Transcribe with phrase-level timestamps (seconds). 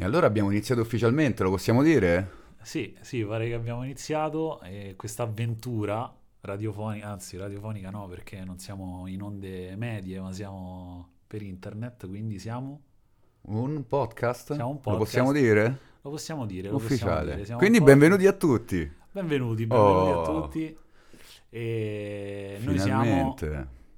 [0.00, 2.30] E allora abbiamo iniziato ufficialmente, lo possiamo dire?
[2.62, 8.58] Sì, sì, pare che abbiamo iniziato e questa avventura radiofonica, anzi radiofonica no, perché non
[8.58, 12.80] siamo in onde medie, ma siamo per internet, quindi siamo...
[13.42, 14.54] Un podcast?
[14.54, 15.04] Siamo un Lo podcast.
[15.04, 15.78] possiamo dire?
[16.00, 17.32] Lo possiamo dire, lo possiamo Ufficiale.
[17.32, 17.44] dire.
[17.44, 18.90] Siamo Quindi benvenuti a tutti.
[19.12, 20.22] Benvenuti, benvenuti Oh.
[20.22, 20.78] a tutti.
[21.50, 23.36] E noi siamo.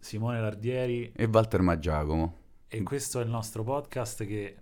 [0.01, 2.39] Simone Lardieri E Walter Maggiacomo.
[2.67, 4.57] e questo è il nostro podcast che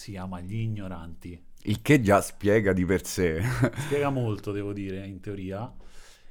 [0.00, 1.38] si chiama Gli Ignoranti.
[1.64, 3.42] Il che già spiega di per sé.
[3.84, 5.70] Spiega molto, devo dire, in teoria.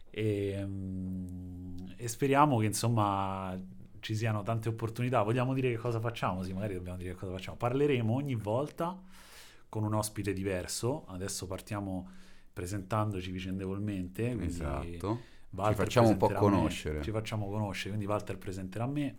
[0.10, 3.56] E, mm, e speriamo che insomma
[4.00, 5.22] ci siano tante opportunità.
[5.22, 6.42] Vogliamo dire che cosa facciamo?
[6.42, 7.58] Sì, magari dobbiamo dire che cosa facciamo.
[7.58, 9.00] Parleremo ogni volta
[9.70, 11.06] con un ospite diverso.
[11.06, 12.10] Adesso partiamo
[12.52, 14.36] presentandoci vicendevolmente.
[14.42, 15.20] Esatto.
[15.52, 17.04] Walter Ci facciamo un po' conoscere.
[17.04, 19.16] Ci facciamo conoscere, quindi Walter presenterà me,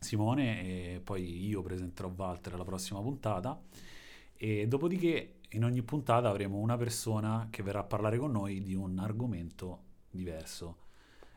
[0.00, 3.60] Simone e poi io presenterò Walter alla prossima puntata
[4.34, 8.74] e dopodiché in ogni puntata avremo una persona che verrà a parlare con noi di
[8.74, 10.76] un argomento diverso.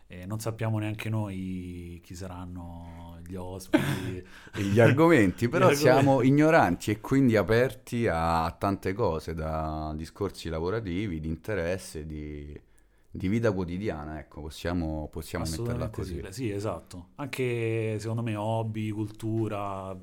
[0.07, 4.23] E non sappiamo neanche noi chi saranno gli ospiti.
[4.55, 5.75] E gli argomenti, però Gli argomenti.
[5.75, 12.57] siamo ignoranti e quindi aperti a tante cose, da discorsi lavorativi, di interesse, di,
[13.15, 16.15] di vita quotidiana, ecco, possiamo, possiamo metterla così.
[16.15, 17.09] sì, sì, esatto.
[17.15, 19.95] Anche secondo me hobby, cultura,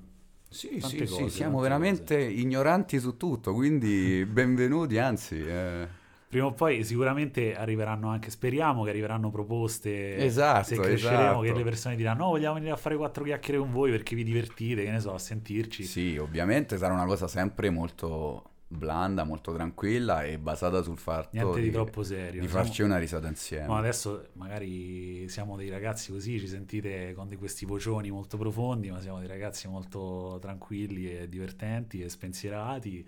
[0.48, 5.88] Sì, sì, cose, sì, siamo veramente ignoranti su tutto, quindi benvenuti, anzi, eh,
[6.28, 10.16] Prima o poi sicuramente arriveranno anche, speriamo che arriveranno proposte.
[10.16, 11.41] Esatto, Se cresceremo, esatto.
[11.42, 14.22] che le persone diranno: No, vogliamo venire a fare quattro chiacchiere con voi perché vi
[14.22, 15.84] divertite, che ne so, a sentirci.
[15.84, 21.61] sì, ovviamente sarà una cosa sempre molto blanda, molto tranquilla e basata sul fatto Niente
[21.61, 22.41] di, troppo serio.
[22.41, 23.67] di Siamo- farci una risata insieme.
[23.67, 29.01] Ma adesso magari siamo dei ragazzi così, ci sentite con questi vocioni molto profondi, ma
[29.01, 33.07] siamo dei ragazzi molto tranquilli e divertenti e spensierati.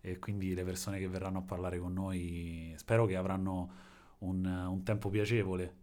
[0.00, 3.70] E quindi le persone che verranno a parlare con noi spero che avranno
[4.20, 5.74] un, un tempo piacevole.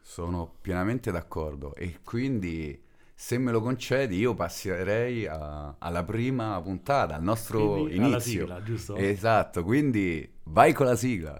[0.00, 2.80] Sono pienamente d'accordo e quindi
[3.20, 8.40] se me lo concedi io passerei a- alla prima puntata, al nostro Quindi alla inizio.
[8.42, 8.94] sigla, giusto?
[8.94, 11.36] Esatto, quindi vai con la sigla.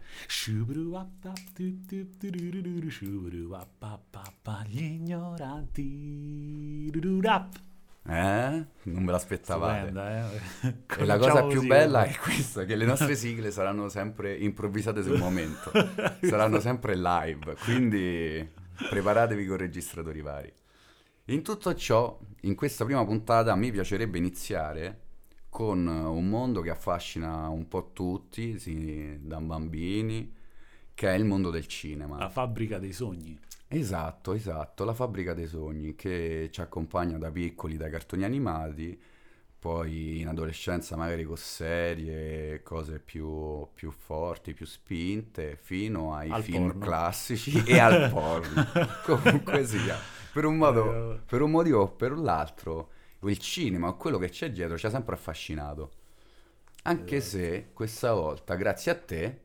[4.66, 6.90] Gli ignoranti.
[8.08, 8.66] Eh?
[8.82, 9.86] Non me l'aspettavate.
[9.86, 10.30] Stupenda,
[10.62, 10.74] eh?
[10.98, 15.00] E la cosa più così, bella è questa, che le nostre sigle saranno sempre improvvisate
[15.04, 15.70] sul momento,
[16.22, 18.44] saranno sempre live, quindi
[18.90, 20.52] preparatevi con registratori vari.
[21.30, 25.00] In tutto ciò, in questa prima puntata mi piacerebbe iniziare
[25.50, 30.32] con un mondo che affascina un po' tutti, sì, da bambini,
[30.94, 32.16] che è il mondo del cinema.
[32.16, 33.38] La fabbrica dei sogni.
[33.68, 38.98] Esatto, esatto, la fabbrica dei sogni che ci accompagna da piccoli dai cartoni animati,
[39.58, 46.42] poi in adolescenza magari con serie, cose più, più forti, più spinte, fino ai Al
[46.42, 46.84] film porno.
[46.86, 48.64] classici e al porno.
[49.04, 49.98] Comunque sia,
[50.30, 52.90] per un, modo, per un motivo o per l'altro,
[53.22, 55.92] il cinema o quello che c'è dietro ci ha sempre affascinato.
[56.84, 57.22] Anche Esatto.
[57.22, 59.40] se questa volta, grazie a te,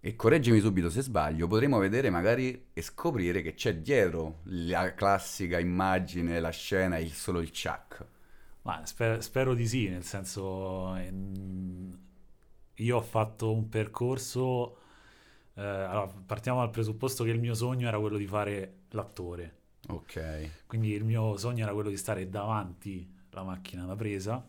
[0.00, 5.58] e correggimi subito se sbaglio, potremo vedere magari e scoprire che c'è dietro la classica
[5.58, 8.06] immagine, la scena, il solo il Chuck.
[8.62, 11.98] Ma sper- spero di sì, nel senso, ehm,
[12.74, 14.76] io ho fatto un percorso,
[15.54, 19.54] eh, allora, partiamo dal presupposto che il mio sogno era quello di fare l'attore,
[19.88, 20.50] Ok.
[20.66, 24.44] quindi il mio sogno era quello di stare davanti alla macchina da presa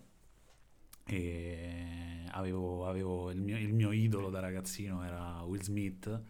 [1.05, 6.21] e avevo, avevo il, mio, il mio idolo da ragazzino era Will Smith,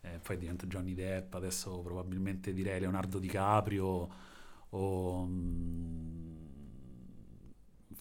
[0.00, 4.08] eh, poi diventa Johnny Depp, adesso probabilmente direi Leonardo DiCaprio
[4.70, 6.31] o mm,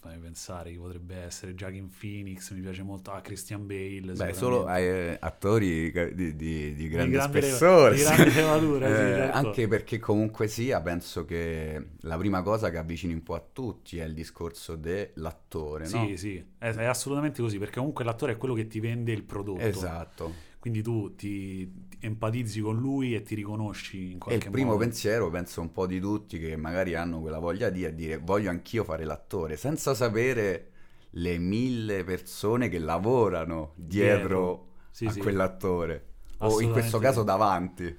[0.01, 4.67] fammi pensare chi potrebbe essere Joaquin Phoenix, mi piace molto, ah Christian Bale, Beh, solo
[4.67, 7.95] eh, attori di, di- di grande grande spessore.
[7.95, 9.37] di grande levatura, sì, Eh, certo.
[9.37, 13.99] Anche perché comunque sia, penso che la prima cosa che avvicini un po' a tutti
[13.99, 16.07] è il discorso dell'attore, no?
[16.07, 19.23] Sì, sì, è, è assolutamente così, perché comunque l'attore è quello che ti vende il
[19.23, 19.61] prodotto.
[19.61, 20.33] Esatto.
[20.59, 21.71] Quindi tu ti
[22.01, 24.77] empatizzi con lui e ti riconosci in qualche il primo modo.
[24.77, 28.49] pensiero, penso un po' di tutti che magari hanno quella voglia di è dire voglio
[28.49, 30.71] anch'io fare l'attore, senza sapere
[31.11, 34.67] le mille persone che lavorano dietro, Dietro.
[34.91, 35.19] Sì, a sì.
[35.19, 36.05] quell'attore.
[36.39, 37.95] O in questo caso davanti.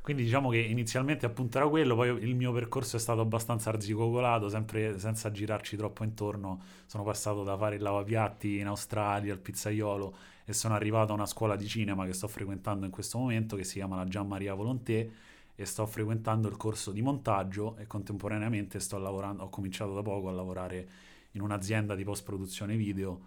[0.00, 4.48] Quindi diciamo che inizialmente appunto era quello, poi il mio percorso è stato abbastanza arzigogolato,
[4.48, 6.60] sempre senza girarci troppo intorno.
[6.86, 11.26] Sono passato da fare il lavapiatti in Australia al pizzaiolo e sono arrivato a una
[11.26, 14.54] scuola di cinema che sto frequentando in questo momento che si chiama la Gian Maria
[14.54, 15.10] Volonté
[15.54, 20.28] e sto frequentando il corso di montaggio e contemporaneamente sto lavorando, ho cominciato da poco
[20.28, 20.88] a lavorare
[21.32, 23.20] in un'azienda di post-produzione video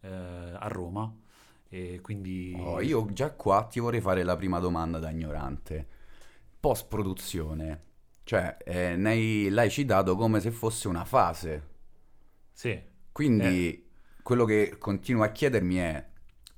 [0.00, 1.12] eh, a Roma.
[1.70, 2.56] E quindi...
[2.58, 5.86] Oh, io già qua ti vorrei fare la prima domanda da ignorante.
[6.58, 7.82] Post-produzione,
[8.24, 11.68] cioè eh, ne l'hai citato come se fosse una fase.
[12.52, 12.80] Sì.
[13.12, 13.84] Quindi Eh.
[14.22, 16.06] quello che continuo a chiedermi è,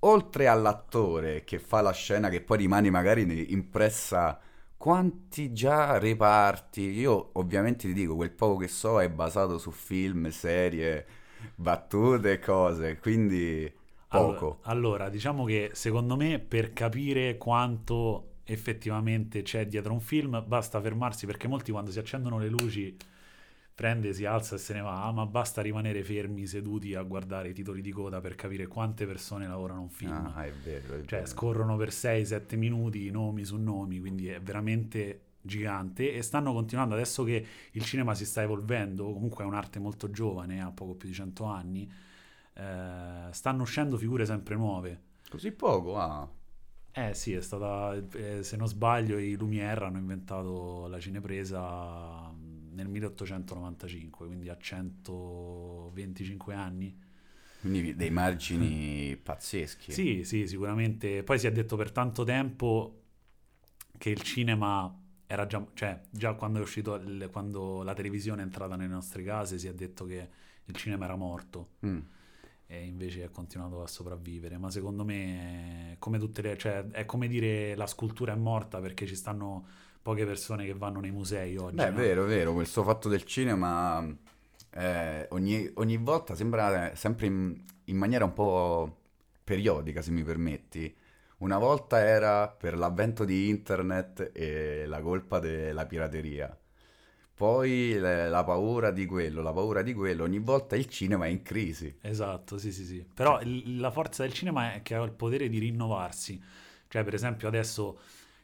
[0.01, 4.39] oltre all'attore che fa la scena che poi rimane magari impressa,
[4.77, 6.83] quanti già reparti?
[6.83, 11.07] Io ovviamente ti dico, quel poco che so è basato su film, serie,
[11.55, 13.71] battute e cose, quindi
[14.09, 14.59] poco.
[14.63, 21.25] Allora, diciamo che secondo me per capire quanto effettivamente c'è dietro un film basta fermarsi
[21.25, 22.97] perché molti quando si accendono le luci
[23.81, 27.55] prende, si alza e se ne va, ma basta rimanere fermi seduti a guardare i
[27.55, 30.35] titoli di coda per capire quante persone lavorano un film.
[30.35, 31.27] Ah, è vero, è Cioè vero.
[31.27, 37.25] scorrono per 6-7 minuti nomi su nomi, quindi è veramente gigante e stanno continuando adesso
[37.25, 41.15] che il cinema si sta evolvendo, comunque è un'arte molto giovane, ha poco più di
[41.15, 41.91] 100 anni,
[42.55, 45.01] eh, stanno uscendo figure sempre nuove.
[45.31, 46.29] Così poco, ah.
[46.93, 52.30] Eh sì, è stata, eh, se non sbaglio, i Lumière hanno inventato la cinepresa
[52.83, 56.99] nel 1895, quindi a 125 anni.
[57.61, 59.93] Quindi dei margini pazzeschi.
[59.93, 61.23] Sì, sì, sicuramente.
[61.23, 63.03] Poi si è detto per tanto tempo
[63.99, 64.95] che il cinema
[65.27, 69.23] era già, cioè già quando è uscito, il- quando la televisione è entrata nelle nostre
[69.23, 70.29] case, si è detto che
[70.65, 71.99] il cinema era morto Mm.
[72.67, 74.57] e invece è continuato a sopravvivere.
[74.57, 79.07] Ma secondo me, come tutte le, cioè, è come dire la scultura è morta perché
[79.07, 79.67] ci stanno
[80.03, 81.77] poche persone che vanno nei musei oggi.
[81.77, 81.93] Beh, è no?
[81.93, 84.05] vero, è vero, questo fatto del cinema
[84.71, 88.97] eh, ogni, ogni volta sembra eh, sempre in, in maniera un po'
[89.45, 90.95] periodica, se mi permetti.
[91.39, 96.55] Una volta era per l'avvento di internet e la colpa della pirateria.
[97.35, 101.29] Poi le- la paura di quello, la paura di quello, ogni volta il cinema è
[101.29, 101.95] in crisi.
[102.03, 103.05] Esatto, sì, sì, sì.
[103.13, 106.41] Però il- la forza del cinema è che ha il potere di rinnovarsi.
[106.89, 108.01] Cioè, per esempio, adesso,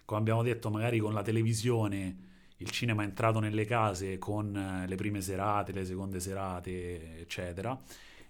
[0.06, 2.25] come abbiamo detto, magari con la televisione
[2.58, 7.79] il cinema è entrato nelle case con eh, le prime serate, le seconde serate, eccetera.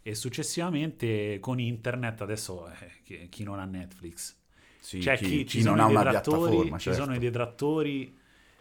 [0.02, 2.68] E successivamente con internet, adesso
[3.06, 4.36] eh, chi, non ha Netflix?
[4.80, 7.24] Sì, C'è chi, chi, chi non ha una piattaforma, ci sono i certo.
[7.26, 8.16] detrattori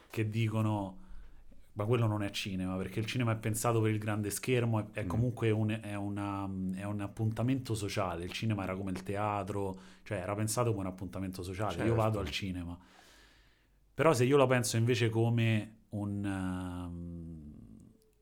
[0.10, 1.00] che dicono
[1.74, 5.00] ma quello non è cinema, perché il cinema è pensato per il grande schermo, è,
[5.02, 5.08] è Mm.
[5.10, 10.20] comunque un, è una- è un appuntamento sociale, il cinema era come il teatro, cioè
[10.20, 11.96] era pensato come un appuntamento sociale, io Certo.
[11.96, 12.78] vado al cinema.
[13.96, 17.46] Però se io la penso invece come un, ehm,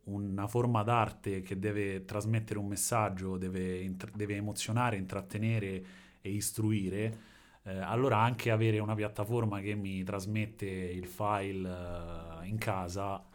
[0.03, 5.83] una forma d'arte che deve trasmettere un messaggio, deve, int- deve emozionare, intrattenere
[6.21, 7.17] e istruire,
[7.63, 13.25] eh, allora anche avere una piattaforma che mi trasmette il file eh, in casa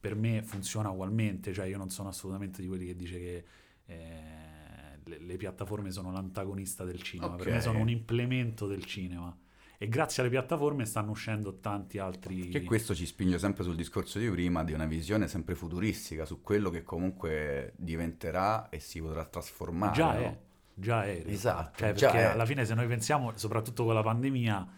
[0.00, 3.44] per me funziona ugualmente, cioè io non sono assolutamente di quelli che dice che
[3.86, 9.34] eh, le, le piattaforme sono l'antagonista del cinema, per me sono un implemento del cinema
[9.80, 12.48] e grazie alle piattaforme stanno uscendo tanti altri...
[12.48, 16.42] Che questo ci spinge sempre sul discorso di prima di una visione sempre futuristica su
[16.42, 19.92] quello che comunque diventerà e si potrà trasformare.
[19.94, 20.18] Già no?
[20.18, 20.38] è,
[20.74, 21.22] già è.
[21.24, 24.68] Esatto, Cioè, perché alla fine se noi pensiamo, soprattutto con la pandemia,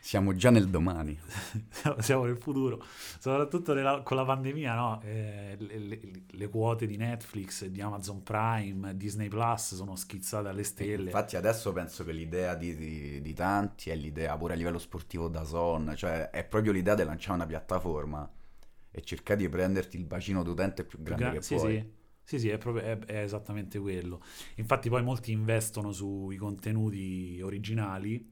[0.00, 1.18] Siamo già nel domani.
[1.98, 2.82] siamo nel futuro,
[3.18, 5.00] soprattutto nella- con la pandemia, no?
[5.02, 10.62] Eh, le, le- le quote di Netflix, di Amazon Prime, Disney Plus sono schizzate alle
[10.64, 11.10] stelle.
[11.10, 15.28] Infatti adesso penso che l'idea di, di- di tanti è l'idea pure a livello sportivo
[15.28, 18.30] da Zon, cioè è proprio l'idea di lanciare una piattaforma
[18.90, 21.78] e cercare di prenderti il bacino d'utente più grande Gra- che sì, puoi.
[21.80, 21.92] sì,
[22.24, 24.20] sì, sì, è, proprio- è- è esattamente quello.
[24.56, 28.28] Infatti poi molti investono sui contenuti originali,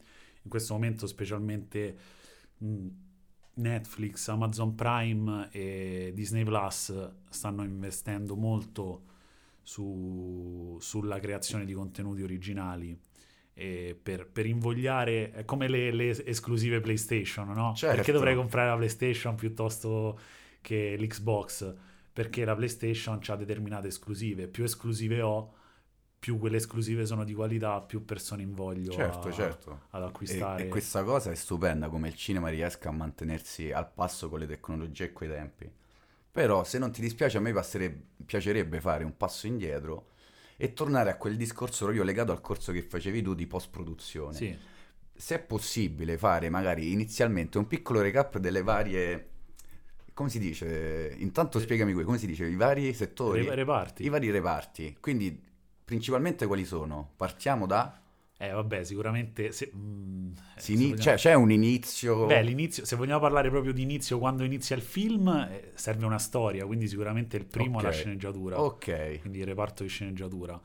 [0.47, 1.97] in questo momento specialmente
[2.59, 2.87] mh,
[3.55, 9.03] Netflix, Amazon Prime e Disney Plus stanno investendo molto
[9.63, 12.99] su- sulla creazione di contenuti originali.
[13.55, 17.73] per, per invogliare, è come le, le esclusive PlayStation, no?
[17.75, 17.97] Certo.
[17.97, 20.19] Perché dovrei comprare la PlayStation piuttosto
[20.61, 21.75] che l'Xbox?
[22.13, 25.55] Perché la PlayStation ha determinate esclusive, più esclusive ho,
[26.27, 29.81] più quelle esclusive sono di qualità, più persone invoglio Certo, a- certo.
[29.91, 30.65] ad E, acquistare.
[30.65, 34.47] e questa cosa è stupenda come il cinema riesca a mantenersi al passo con le
[34.49, 35.71] tecnologie e coi tempi.
[36.33, 37.53] Però se non ti dispiace a me
[38.25, 40.09] piacerebbe fare un passo indietro
[40.57, 44.35] e tornare a quel discorso proprio legato al corso che facevi tu di post-produzione.
[44.37, 44.59] Sì,
[45.15, 49.29] Se è possibile fare magari inizialmente un piccolo recap delle varie...
[50.13, 51.15] Come si dice?
[51.19, 52.47] Intanto Eh, spiegami qui, come si dice?
[52.47, 54.03] I vari settori, re- reparti.
[54.05, 54.97] i vari reparti.
[55.01, 55.43] Quindi
[55.87, 57.13] principalmente quali sono?
[57.17, 58.01] Partiamo da...
[58.39, 59.53] Eh, vabbè, sicuramente...
[59.53, 61.01] Se, mm, si ini- vogliamo...
[61.01, 62.27] cioè, c'è un inizio...
[62.27, 66.19] Beh, l'inizio, se vogliamo parlare proprio di inizio, quando inizia il film, eh, serve una
[66.19, 67.89] storia, quindi sicuramente il primo okay.
[67.89, 68.61] è la sceneggiatura.
[68.61, 69.21] Ok.
[69.21, 70.61] Quindi il reparto di sceneggiatura.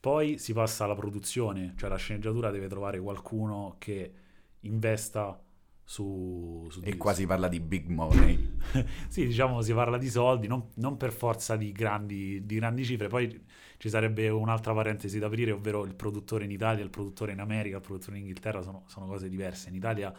[0.00, 4.12] Poi si passa alla produzione, cioè la sceneggiatura deve trovare qualcuno che
[4.60, 5.38] investa
[5.84, 8.56] su, su e qua si parla di big money.
[9.08, 13.08] sì, diciamo si parla di soldi, non, non per forza di grandi, di grandi, cifre.
[13.08, 13.44] Poi
[13.78, 17.76] ci sarebbe un'altra parentesi da aprire, ovvero il produttore in Italia, il produttore in America,
[17.76, 19.68] il produttore in Inghilterra sono, sono cose diverse.
[19.68, 20.14] In Italia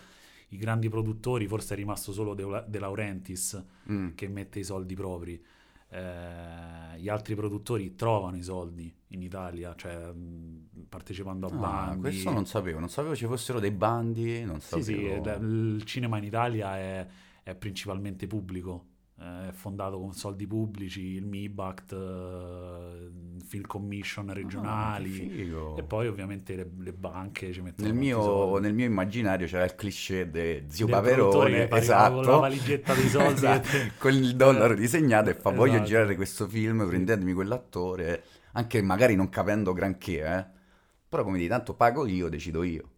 [0.49, 4.09] i grandi produttori, forse è rimasto solo De, De Laurentiis mm.
[4.15, 5.41] che mette i soldi propri
[5.93, 11.99] eh, gli altri produttori trovano i soldi in Italia, cioè mh, partecipando a ah, bandi.
[11.99, 14.83] Questo non sapevo, non sapevo ci fossero dei bandi, non sapevo.
[14.83, 17.07] Sì, sì, il cinema in Italia è,
[17.43, 18.85] è principalmente pubblico,
[19.15, 25.53] è fondato con soldi pubblici, il MIBACT, uh, Film Commission ah, regionali.
[25.53, 29.63] ah, e poi ovviamente le, le banche ci mettono nel mio, nel mio, immaginario c'era
[29.63, 33.33] il cliché di zio del Paperone esatto, con la valigetta dei soldi.
[33.33, 33.67] Esatto,
[33.99, 35.55] con il dollaro disegnato e fa esatto.
[35.55, 40.45] voglio girare questo film prendetemi quell'attore anche magari non capendo granché eh?
[41.07, 42.92] però come di tanto pago io decido io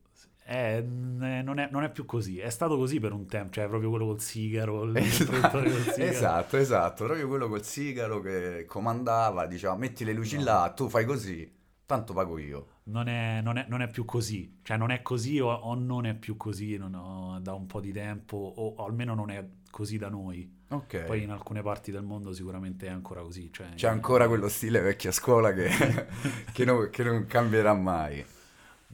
[0.47, 3.89] eh, non, è, non, è, più così, è stato così per un tempo, cioè proprio
[3.89, 6.03] quello col sigaro, il esatto, col sigaro.
[6.03, 10.43] Esatto, esatto, proprio quello col sigaro che comandava, diceva metti le luci no.
[10.43, 11.51] là, tu fai così,
[11.87, 12.67] tanto pago io.
[12.83, 16.05] Non è, non è, non è più così, cioè non è così o, o non
[16.05, 19.97] è più così ho, da un po' di tempo, o, o, almeno non è così
[19.97, 20.47] da noi.
[20.67, 21.05] Okay.
[21.05, 23.51] Poi in alcune parti del mondo sicuramente è ancora così.
[23.51, 25.69] Cioè, C'è ancora quello stile vecchia scuola che,
[26.53, 28.33] che, non, che non cambierà mai.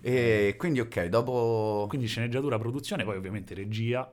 [0.02, 1.86] E quindi ok, dopo...
[1.88, 4.12] Quindi sceneggiatura, produzione, poi ovviamente regia.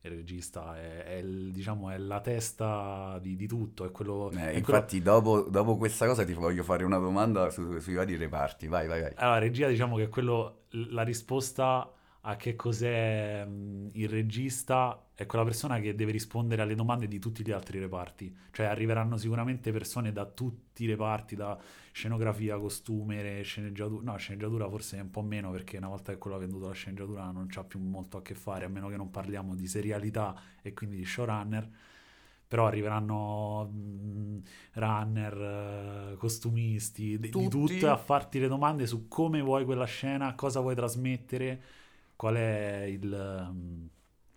[0.00, 3.86] Il regista è, è, il, diciamo, è la testa di, di tutto.
[3.86, 5.20] È quello, eh, è infatti, quello...
[5.20, 8.66] dopo, dopo, questa cosa ti voglio fare una domanda su, sui vari reparti.
[8.66, 9.12] Vai, vai, vai.
[9.14, 11.90] Allora, regia, diciamo che è quello, la risposta
[12.26, 13.46] a che cos'è
[13.92, 18.34] il regista è quella persona che deve rispondere alle domande di tutti gli altri reparti.
[18.50, 21.58] Cioè arriveranno sicuramente persone da tutti i reparti, da
[21.92, 24.10] scenografia, costume, sceneggiatura.
[24.10, 26.72] No, sceneggiatura forse è un po' meno perché una volta che quello ha venduto la
[26.72, 30.34] sceneggiatura non c'ha più molto a che fare, a meno che non parliamo di serialità
[30.62, 31.68] e quindi di showrunner.
[32.48, 34.42] Però arriveranno mh,
[34.74, 40.60] runner, costumisti, di, di tutto a farti le domande su come vuoi quella scena, cosa
[40.60, 41.82] vuoi trasmettere
[42.24, 43.46] qual è il...
[43.50, 43.88] Um...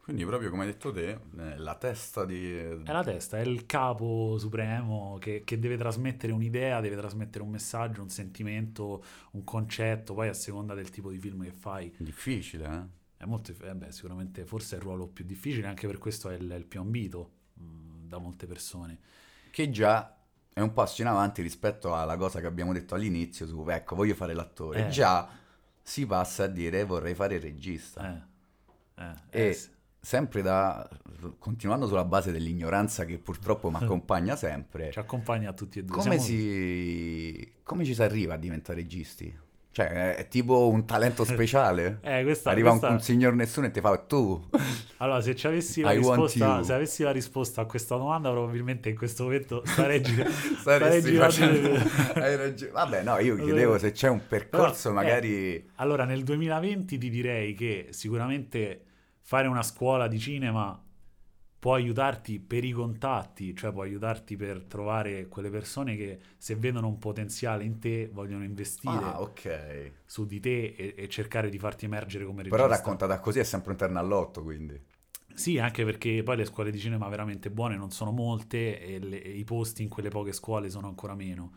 [0.03, 1.19] Quindi proprio come hai detto te,
[1.55, 2.53] la testa di...
[2.53, 7.49] È la testa, è il capo supremo che, che, deve trasmettere un'idea, deve trasmettere un
[7.49, 11.93] messaggio, un sentimento, un concetto, poi a seconda del tipo di film che fai.
[11.97, 13.23] Difficile, eh?
[13.23, 13.53] È molto...
[13.61, 16.55] Eh beh, sicuramente forse è il ruolo più difficile, anche per questo è il, è
[16.55, 18.99] il più ambito mh, mm, da molte persone.
[19.49, 20.13] Che già
[20.51, 24.15] è un passo in avanti rispetto alla cosa che abbiamo detto all'inizio su, ecco, voglio
[24.15, 24.87] fare l'attore.
[24.87, 24.89] Eh.
[24.89, 25.45] Già
[25.87, 28.25] si passa a dire vorrei fare il regista.
[28.97, 29.03] Eh.
[29.03, 29.13] Eh.
[29.29, 29.59] E eh,
[30.01, 30.87] sempre da,
[31.39, 34.91] continuando sulla base dell'ignoranza che purtroppo mi accompagna sempre.
[34.91, 35.95] Ci accompagna a tutti e due.
[35.95, 39.33] Come, si, come ci si arriva a diventare registi?
[39.71, 41.99] Cioè, è tipo un talento speciale.
[42.03, 42.87] eh, questa, Arriva questa...
[42.89, 44.49] Un, un, signor nessuno e ti fa tu.
[44.97, 49.23] Allora, se, avessi la risposta, se avessi la risposta a questa domanda, probabilmente in questo
[49.23, 51.75] momento starei, gira- starei girando.
[52.15, 52.71] Hai ragione.
[52.71, 55.53] Vabbè, no, io chiedevo se c'è un percorso, Però, magari.
[55.55, 58.81] Eh, allora, nel 2020 ti direi che sicuramente
[59.21, 60.81] fare una scuola di cinema
[61.59, 66.87] può aiutarti per i contatti, cioè può aiutarti per trovare quelle persone che se vedono
[66.87, 69.93] un potenziale in te vogliono investire ah, okay.
[70.05, 72.63] su di te e, e, cercare di farti emergere come regista.
[72.63, 74.79] Però raccontata così è sempre un terno all'otto, quindi.
[75.33, 79.21] Sì, anche perché poi le scuole di cinema veramente buone non sono molte e, le,
[79.21, 81.51] e i posti in quelle poche scuole sono ancora meno.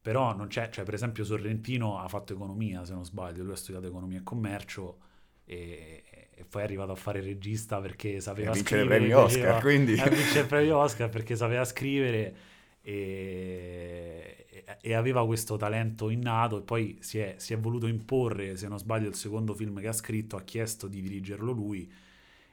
[0.00, 3.56] Però non c'è, cioè per esempio Sorrentino ha fatto economia, se non sbaglio, lui ha
[3.56, 4.98] studiato economia e commercio
[5.44, 6.04] e,
[6.38, 8.86] e poi è arrivato a fare regista perché sapeva e scrivere.
[8.88, 9.94] premi Oscar, quindi...
[9.94, 12.36] E vince il premio Oscar perché sapeva scrivere
[12.82, 14.44] e,
[14.82, 18.78] e, aveva questo talento innato e poi si è, si è, voluto imporre, se non
[18.78, 21.90] sbaglio il secondo film che ha scritto, ha chiesto di dirigerlo lui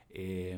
[0.08, 0.58] e,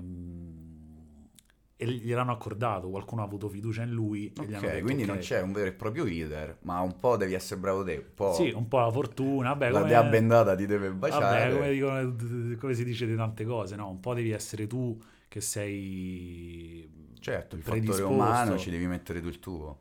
[1.78, 4.32] e gliel'hanno accordato, qualcuno ha avuto fiducia in lui.
[4.38, 5.06] Ok, detto, quindi okay.
[5.06, 8.14] non c'è un vero e proprio leader, ma un po' devi essere bravo te, un
[8.14, 8.34] po'...
[8.34, 9.90] Sì, un po' la fortuna, vabbè, La come...
[9.90, 11.50] dea bendata ti deve baciare.
[11.50, 13.90] Vabbè, come, dicono, come si dice di tante cose, no?
[13.90, 16.90] Un po' devi essere tu che sei...
[17.20, 19.80] Certo, il fattore umano ci devi mettere tu il tuo.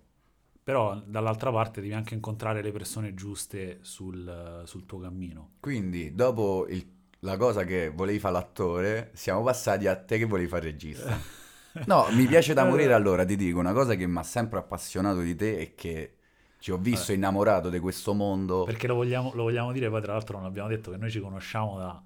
[0.65, 5.51] Però dall'altra parte devi anche incontrare le persone giuste sul, sul tuo cammino.
[5.61, 6.85] Quindi dopo il,
[7.21, 11.43] la cosa che volevi fare l'attore, siamo passati a te che volevi fare regista.
[11.83, 15.21] No, mi piace da morire allora, ti dico, una cosa che mi ha sempre appassionato
[15.21, 16.17] di te e che
[16.59, 18.65] ci ho visto innamorato di questo mondo.
[18.65, 21.21] Perché lo vogliamo, lo vogliamo dire, poi tra l'altro non abbiamo detto che noi ci
[21.21, 22.03] conosciamo da...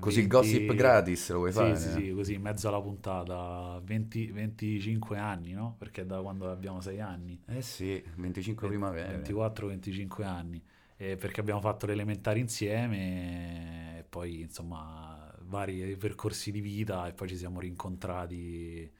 [0.00, 1.78] Così il gossip gratis lo vuoi Sì, fare?
[1.78, 5.74] sì, sì, così in mezzo alla puntata, 20 25 anni, no?
[5.78, 9.34] Perché da quando abbiamo 6 anni, Eh sì, 25 primavera.
[9.46, 10.62] 24-25 anni,
[10.96, 15.17] eh, perché abbiamo fatto l'elementare insieme e poi insomma
[15.48, 18.90] vari percorsi di vita e poi ci siamo rincontrati,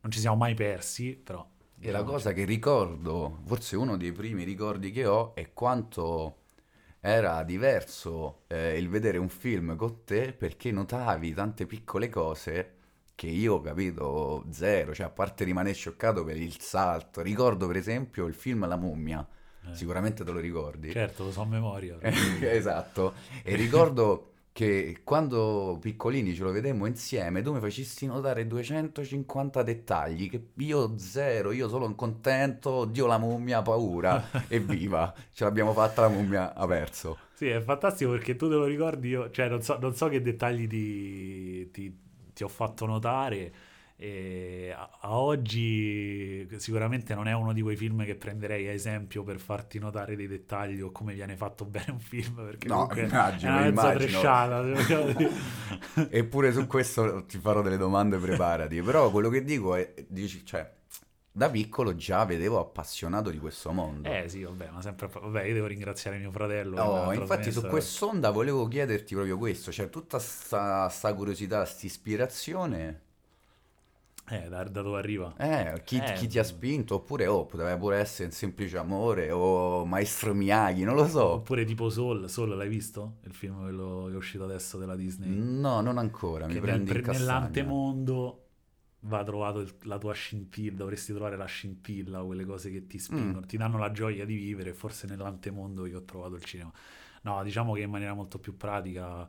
[0.00, 1.46] non ci siamo mai persi, però...
[1.80, 6.36] E la diciamo, cosa che ricordo, forse uno dei primi ricordi che ho, è quanto
[7.00, 12.74] era diverso eh, il vedere un film con te perché notavi tante piccole cose
[13.14, 17.20] che io, capito, zero, cioè a parte rimanere scioccato per il salto.
[17.20, 19.26] Ricordo per esempio il film La mummia,
[19.64, 20.92] eh, sicuramente te lo ricordi.
[20.92, 21.98] Certo, lo so a memoria.
[22.00, 23.14] esatto.
[23.42, 30.28] E ricordo che quando piccolini ce lo vedemmo insieme, tu mi facessi notare 250 dettagli
[30.28, 36.08] che io zero, io solo contento, oddio la mummia, paura, evviva, ce l'abbiamo fatta la
[36.08, 37.20] mummia, ha perso.
[37.32, 40.20] Sì, è fantastico perché tu te lo ricordi io, cioè non so, non so che
[40.20, 41.96] dettagli ti, ti-
[42.32, 43.52] ti ho fatto notare.
[44.00, 49.24] E a, a oggi sicuramente non è uno di quei film che prenderei a esempio
[49.24, 53.56] per farti notare dei dettagli o come viene fatto bene un film, perché No, immagino,
[53.56, 54.62] è una mezza tresciata.
[56.10, 58.80] Eppure su questo ti farò delle domande, preparati.
[58.82, 60.70] Però quello che dico è, dici, cioè,
[61.32, 64.08] da piccolo già vedevo appassionato di questo mondo.
[64.08, 65.08] Eh sì, vabbè, ma sempre...
[65.08, 66.76] Vabbè, io devo ringraziare mio fratello.
[66.76, 73.06] l'ha infatti su quest'onda volevo chiederti proprio questo, cioè tutta sta, sta curiosità, sta ispirazione,
[74.30, 75.34] Eh, da, da dove arriva?
[75.36, 76.96] eh, chi, Eh, chi ti ha spinto?
[76.96, 81.24] Oppure, oh, poteva pure essere un semplice amore, o Maestro Miyagi, non lo so.
[81.36, 83.18] Oppure tipo Soul, Soul l'hai visto?
[83.24, 85.28] Il film che è uscito adesso della Disney?
[85.28, 87.18] No, non ancora, mi che nel prendi in castagna.
[87.18, 88.44] nell'antemondo
[89.00, 93.44] va trovato il- la tua scintilla, dovresti trovare la scintilla, quelle cose che ti spingono,
[93.44, 93.48] Mm.
[93.48, 96.72] ti danno la gioia di vivere, forse nell'antemondo io ho trovato il cinema.
[97.22, 99.28] No, diciamo che in maniera molto più pratica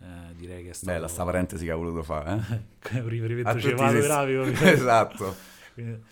[0.00, 0.92] eh, direi che è stato...
[0.92, 2.42] Bella sta parentesi che ha voluto fare,
[2.90, 3.00] eh?
[3.06, 4.44] riferimento A tutti i cinematografico.
[4.44, 5.36] sessi- esatto.
[5.74, 6.02] Quindi-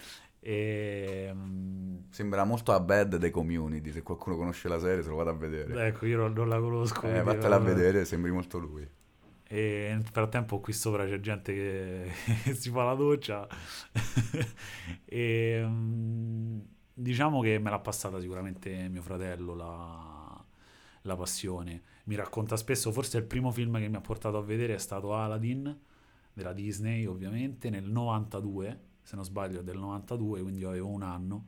[0.40, 5.30] ehm, Sembra molto a Bad dei Community, se qualcuno conosce la serie se lo vado
[5.30, 5.86] a vedere.
[5.86, 7.06] ecco, io non, la conosco.
[7.06, 8.86] Eh, vattela a vedere, sembri molto lui.
[9.46, 12.10] E nel frattempo qui sopra c'è gente che,
[12.54, 13.46] si fa la doccia.
[15.04, 16.58] e mm,
[16.94, 20.44] diciamo che me l'ha passata sicuramente mio fratello la,
[21.02, 21.82] la passione.
[22.04, 25.14] Mi racconta spesso, forse il primo film che mi ha portato a vedere è stato
[25.16, 25.76] Aladdin
[26.32, 31.02] della Disney, ovviamente, nel 92, se non sbaglio è del 92, quindi io avevo un
[31.02, 31.44] anno.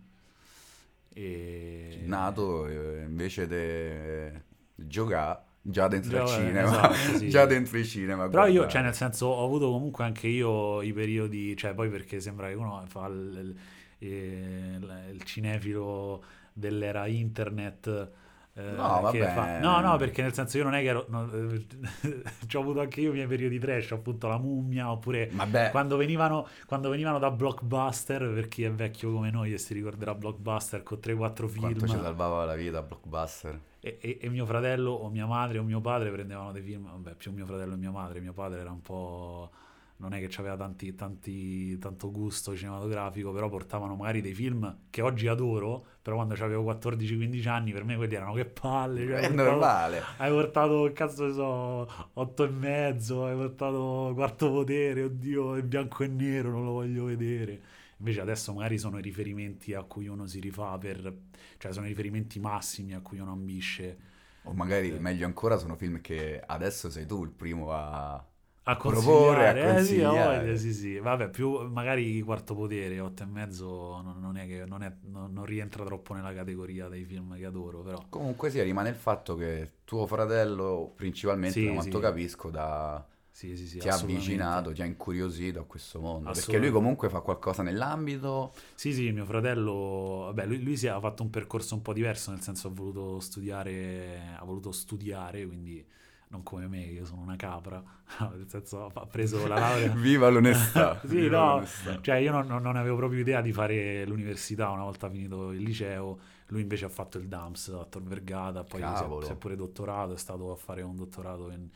[1.12, 2.02] E...
[2.06, 7.48] Nato eh, invece di giocare già dentro il cinema, esatto, sì, già sì.
[7.48, 8.28] dentro il cinema.
[8.28, 8.68] Però io, guardare.
[8.68, 12.54] cioè, nel senso, ho avuto comunque anche io i periodi, cioè, poi perché sembra che
[12.54, 13.56] uno fa il,
[13.98, 18.10] il- il- il cinefilo dell'era internet.
[18.56, 19.60] Eh, No, vabbè.
[19.60, 21.04] No, no, perché nel senso io non è che ero...
[21.08, 21.66] no, eh,
[22.46, 25.30] ci ho avuto anche io i miei periodi trash, appunto la mummia, oppure
[25.70, 30.14] quando venivano, quando venivano da Blockbuster, per chi è vecchio come noi e si ricorderà
[30.14, 31.86] Blockbuster con 3-4 quanto film.
[31.86, 33.60] ci salvava la vita Blockbuster.
[33.80, 37.14] E, e- e mio fratello o mia madre o mio padre prendevano dei film, vabbè,
[37.14, 38.20] più mio fratello e mia madre.
[38.20, 39.50] Mio padre era un po'.
[39.98, 45.00] Non è che aveva tanti, tanti, tanto gusto cinematografico, però portavano magari dei film che
[45.00, 45.84] oggi adoro.
[46.02, 49.06] Però quando avevo 14-15 anni, per me quelli erano che palle.
[49.06, 50.02] cioè, È portato- normale.
[50.18, 56.04] Hai portato, cazzo ne so, 8 e mezzo, hai portato quarto potere, oddio, è bianco
[56.04, 57.60] e nero, non lo voglio vedere.
[57.98, 61.12] Invece adesso magari sono i riferimenti a cui uno si rifà per...
[61.56, 63.96] cioè sono i riferimenti massimi a cui uno ambisce
[64.44, 68.24] O magari, meglio ancora, sono film che adesso sei tu il primo a...
[68.68, 69.60] a proporre, a consigliare.
[69.60, 70.56] Eh, sì, consigliare.
[70.58, 70.98] sì, sì.
[70.98, 75.32] Vabbè, più magari quarto potere, 8 e mezzo non, non è che non, è- non-
[75.32, 78.04] non rientra troppo nella categoria dei film che adoro, però...
[78.08, 82.04] Comunque sia, rimane il fatto che tuo fratello, principalmente, Sì, da quanto sì.
[82.04, 83.06] capisco, da...
[83.30, 86.32] Sì, sì, sì, ti ha avvicinato, ti ha incuriosito a questo mondo.
[86.32, 88.52] Perché lui comunque fa qualcosa nell'ambito...
[88.74, 92.30] Sì, sì, mio fratello, vabbè, lui, lui si ha fatto un percorso un po' diverso,
[92.30, 95.84] nel senso ha voluto studiare, ha voluto studiare, quindi
[96.28, 97.82] non come me, io sono una capra,
[98.34, 99.92] nel senso ha preso la laurea.
[99.94, 101.00] Viva l'onestà!
[101.06, 102.00] Sì, viva no, l'onestà.
[102.00, 106.18] cioè io non, non avevo proprio idea di fare l'università una volta finito il liceo,
[106.48, 109.24] lui invece ha fatto il DAMS a Tor Vergata, poi si è, Cavolo.
[109.24, 111.68] si è pure dottorato, è stato a fare un dottorato in,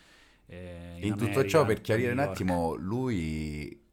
[0.46, 3.88] eh, in In tutto America, ciò, per chiarire un attimo, lui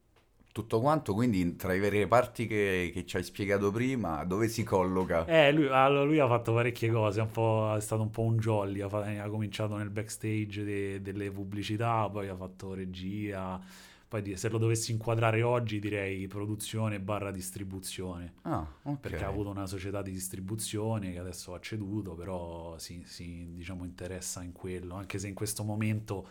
[0.52, 4.64] tutto quanto, quindi tra i veri reparti che, che ci hai spiegato prima, dove si
[4.64, 5.30] colloca?
[5.30, 8.38] Eh, lui, allora, lui ha fatto parecchie cose, un po', è stato un po' un
[8.38, 13.60] jolly, ha, fa- ha cominciato nel backstage de- delle pubblicità, poi ha fatto regia,
[14.08, 19.00] Poi se lo dovessi inquadrare oggi direi produzione barra distribuzione, Ah, ok.
[19.02, 23.84] perché ha avuto una società di distribuzione che adesso ha ceduto, però si, si, diciamo,
[23.86, 26.28] interessa in quello, anche se in questo momento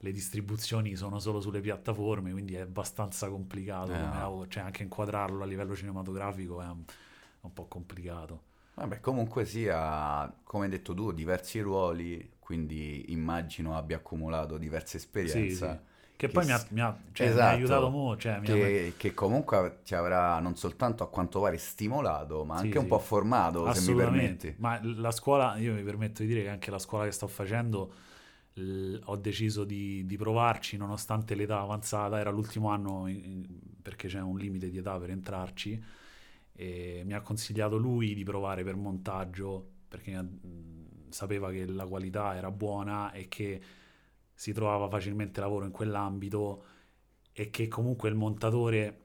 [0.00, 4.44] le distribuzioni sono solo sulle piattaforme, quindi è abbastanza complicato, Eh, no.
[4.48, 6.84] cioè anche inquadrarlo a livello cinematografico è un,
[7.42, 8.42] un po' complicato.
[8.74, 15.54] Vabbè, comunque sia, come hai detto tu, diversi ruoli, quindi immagino abbia accumulato diversa Sì,
[15.56, 15.78] esperienza.
[15.78, 15.82] sì.
[16.16, 18.38] Che Che poi mi ha, s- mi ha- cioè, mi ha Esatto, aiutato molto, cioè,
[18.40, 22.58] mi ha- Che, che comunque ti avrà non soltanto a quanto pare stimolato, ma Sì,
[22.58, 22.86] anche un sì.
[22.86, 24.56] po' formato, se mi permetti.
[24.56, 27.92] ma la scuola, io mi permetto di dire che anche la scuola che sto facendo
[28.56, 33.46] l- ho deciso di, di provarci nonostante l'età avanzata, era l'ultimo anno in- in-
[33.82, 35.82] perché c'è un limite di età per entrarci
[36.52, 42.34] e mi ha consigliato lui di provare per montaggio perché mh, sapeva che la qualità
[42.36, 43.60] era buona e che
[44.34, 46.64] si trovava facilmente lavoro in quell'ambito
[47.32, 49.00] e che comunque il montatore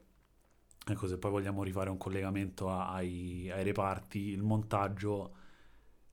[0.84, 5.34] Ecco, se poi vogliamo rifare un collegamento a- ai, ai reparti, il montaggio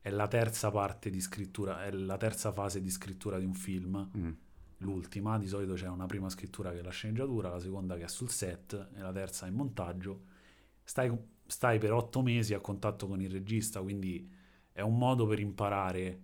[0.09, 4.09] è la terza parte di scrittura, è la terza fase di scrittura di un film,
[4.17, 4.31] Mm.
[4.79, 8.07] l'ultima, di solito c'è una prima scrittura che è la sceneggiatura, la seconda che è
[8.07, 10.21] sul set e la terza è il montaggio.
[10.83, 11.11] Stai,
[11.45, 14.27] stai per otto mesi a contatto con il regista, quindi
[14.71, 16.21] è un modo per imparare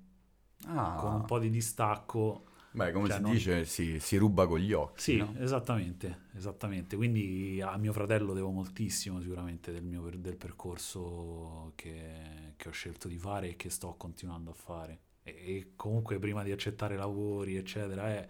[0.67, 4.47] Ah, con un po' di distacco beh, come cioè, si non- dice, si, si ruba
[4.47, 5.35] con gli occhi, Sì, no?
[5.38, 6.95] esattamente, esattamente.
[6.95, 13.07] Quindi a mio fratello devo moltissimo sicuramente del mio del percorso che, che ho scelto
[13.09, 14.99] di fare e che sto continuando a fare.
[15.23, 18.27] E, e comunque prima di accettare lavori, eccetera, eh,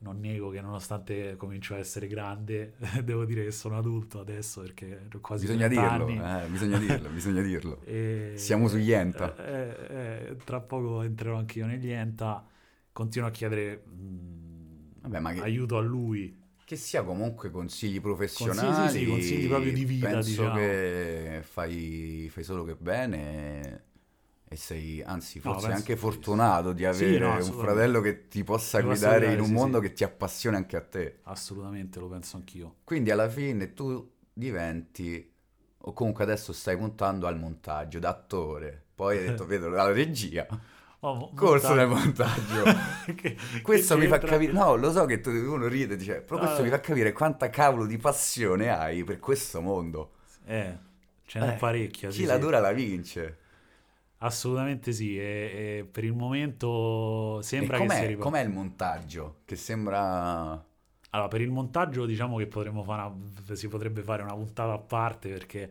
[0.00, 5.08] non nego che nonostante comincio a essere grande, devo dire che sono adulto adesso perché
[5.12, 7.80] ho quasi Bisogna 30 dirlo, eh, bisogna dirlo, bisogna dirlo.
[7.84, 9.34] E- Siamo sugli Enta.
[9.36, 12.46] eh, eh, tra poco entrerò anch'io negli Enta.
[12.92, 16.36] Continuo a chiedere mm, Vabbè, che, aiuto a lui.
[16.64, 20.58] che sia comunque consigli professionali, sì, sì, consigli proprio di vita, penso diciamo.
[20.58, 23.84] che fai, fai solo che bene
[24.48, 28.28] e sei anzi No, forse penso- anche fortunato di Sì, avere no, un fratello che
[28.28, 29.80] ti possa Ti guidare guidare, in un sì, mondo sì.
[29.80, 31.18] che ti appassiona anche a te.
[31.24, 32.76] Assolutamente, lo penso anch'io.
[32.84, 35.32] Quindi alla fine tu diventi,
[35.78, 40.46] o comunque adesso stai puntando al montaggio da attore, poi hai detto vedo la regia,
[41.04, 42.62] Oh, corso nel montaggio.
[43.16, 46.38] Che- Questo che mi fa capire, no, lo so che tu- uno ride, dice, però
[46.38, 46.64] questo Ah.
[46.64, 50.12] mi fa capire quanta cavolo di passione hai per questo mondo.
[50.44, 50.78] Eh,
[51.26, 52.10] ce n'è Eh, parecchia.
[52.10, 52.40] Chi sì, la sì.
[52.40, 53.38] dura la vince.
[54.18, 55.18] Assolutamente sì.
[55.18, 59.40] E, e per il momento sembra e che com'è, sia ripa- com'è il montaggio?
[59.44, 60.64] Che sembra...
[61.14, 64.78] Allora, per il montaggio diciamo che potremmo fare una- si potrebbe fare una puntata a
[64.78, 65.70] parte perché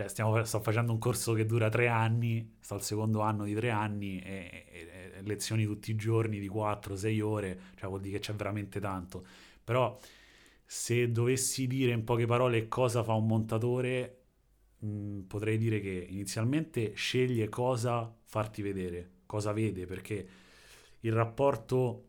[0.00, 3.54] cioè, stiamo, sto facendo un corso che dura tre anni, sto al secondo anno di
[3.54, 8.14] tre anni e, e- e lezioni tutti i giorni di 4-6 ore, cioè vuol dire
[8.18, 9.26] che c'è veramente tanto.
[9.62, 9.98] Però
[10.64, 14.22] se dovessi dire in poche parole cosa fa un montatore,
[14.78, 20.28] mh, potrei dire che inizialmente sceglie cosa farti vedere, cosa vede, perché
[21.00, 22.04] il rapporto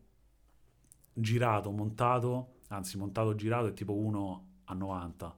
[1.12, 5.36] girato, montato, anzi montato girato è tipo 1 a 90,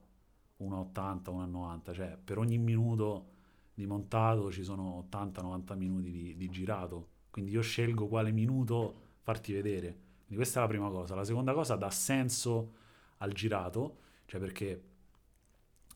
[0.57, 3.27] 1 a 80, 1 a 90, cioè per ogni minuto
[3.75, 9.53] di montato ci sono 80-90 minuti di, di girato, quindi io scelgo quale minuto farti
[9.53, 9.87] vedere.
[10.27, 11.14] Quindi questa è la prima cosa.
[11.14, 12.73] La seconda cosa dà senso
[13.19, 14.83] al girato, cioè perché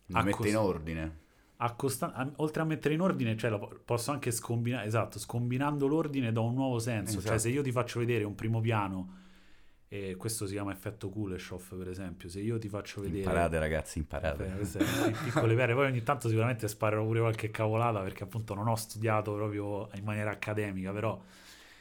[0.07, 0.49] Lo mette così.
[0.51, 1.19] in ordine.
[1.61, 5.19] a costan- a- oltre a mettere in ordine, cioè lo po- posso anche scombinare, esatto,
[5.19, 7.15] scombinando l'ordine da un nuovo senso.
[7.15, 7.39] Cioè, Esatto.
[7.41, 9.09] se io ti faccio vedere un primo piano,
[9.91, 13.21] e questo si chiama effetto Kuleshov, per esempio, se io ti faccio vedere.
[13.21, 14.45] Imparate ragazzi, imparate.
[14.45, 14.85] Beh, sono
[15.25, 19.35] piccole pere, poi ogni tanto sicuramente sparerò pure qualche cavolata perché appunto non ho studiato
[19.35, 21.19] proprio in maniera accademica, però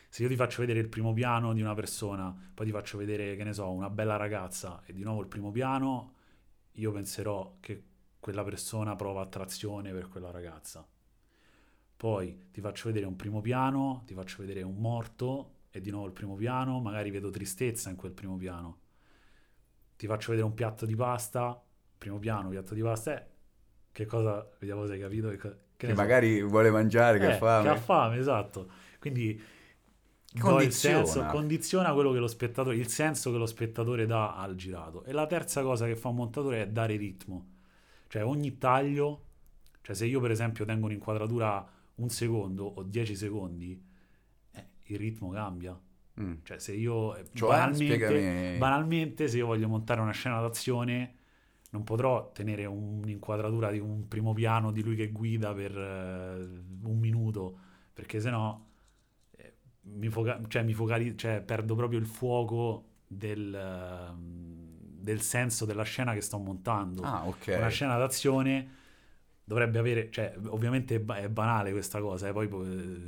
[0.08, 3.36] se io ti faccio vedere il primo piano di una persona, poi ti faccio vedere,
[3.36, 6.14] che ne so, una bella ragazza e di nuovo il primo piano,
[6.72, 7.84] io penserò che
[8.22, 10.88] quella persona prova attrazione per quella ragazza.
[11.98, 16.08] Poi ti faccio vedere un primo piano, ti faccio vedere un morto e di nuovo
[16.08, 18.80] il primo piano, magari vedo tristezza in quel primo piano.
[19.96, 21.62] Ti faccio vedere un piatto di pasta,
[21.98, 23.26] primo piano, piatto di pasta, eh,
[23.92, 25.38] che cosa, vediamo se hai capito, che,
[25.76, 25.96] che Che ne so.
[25.96, 27.64] magari vuole mangiare, che Eh, ha fame.
[27.64, 28.70] Che ha fame, esatto.
[29.00, 29.42] Quindi
[30.38, 31.06] Condiziona.
[31.06, 35.04] senso, condiziona quello che lo spettatore, il senso che lo spettatore dà al girato.
[35.04, 37.48] E la terza cosa che fa un montatore è dare ritmo.
[38.08, 39.26] Cioè ogni taglio,
[39.82, 43.82] cioè se io per esempio tengo un'inquadratura un secondo o 10 secondi,
[44.94, 45.80] il ritmo cambia.
[46.20, 46.34] Mm.
[46.44, 51.14] Cioè se io eh, Cioè, banalmente, spiegami- banalmente se io voglio montare una scena d'azione
[51.70, 56.98] non potrò tenere un'inquadratura di un primo piano di lui che guida per eh, un
[56.98, 57.58] minuto
[57.94, 58.60] perché sennò
[59.36, 64.66] eh, mi, foca- cioè, mi focali- cioè, perdo proprio il fuoco del, ehm,
[65.00, 67.02] del senso della scena che sto montando.
[67.04, 67.54] Ah, ok.
[67.58, 68.70] Una scena d'azione
[69.48, 72.48] dovrebbe avere, cioè ovviamente è, ba- è banale questa cosa, eh, poi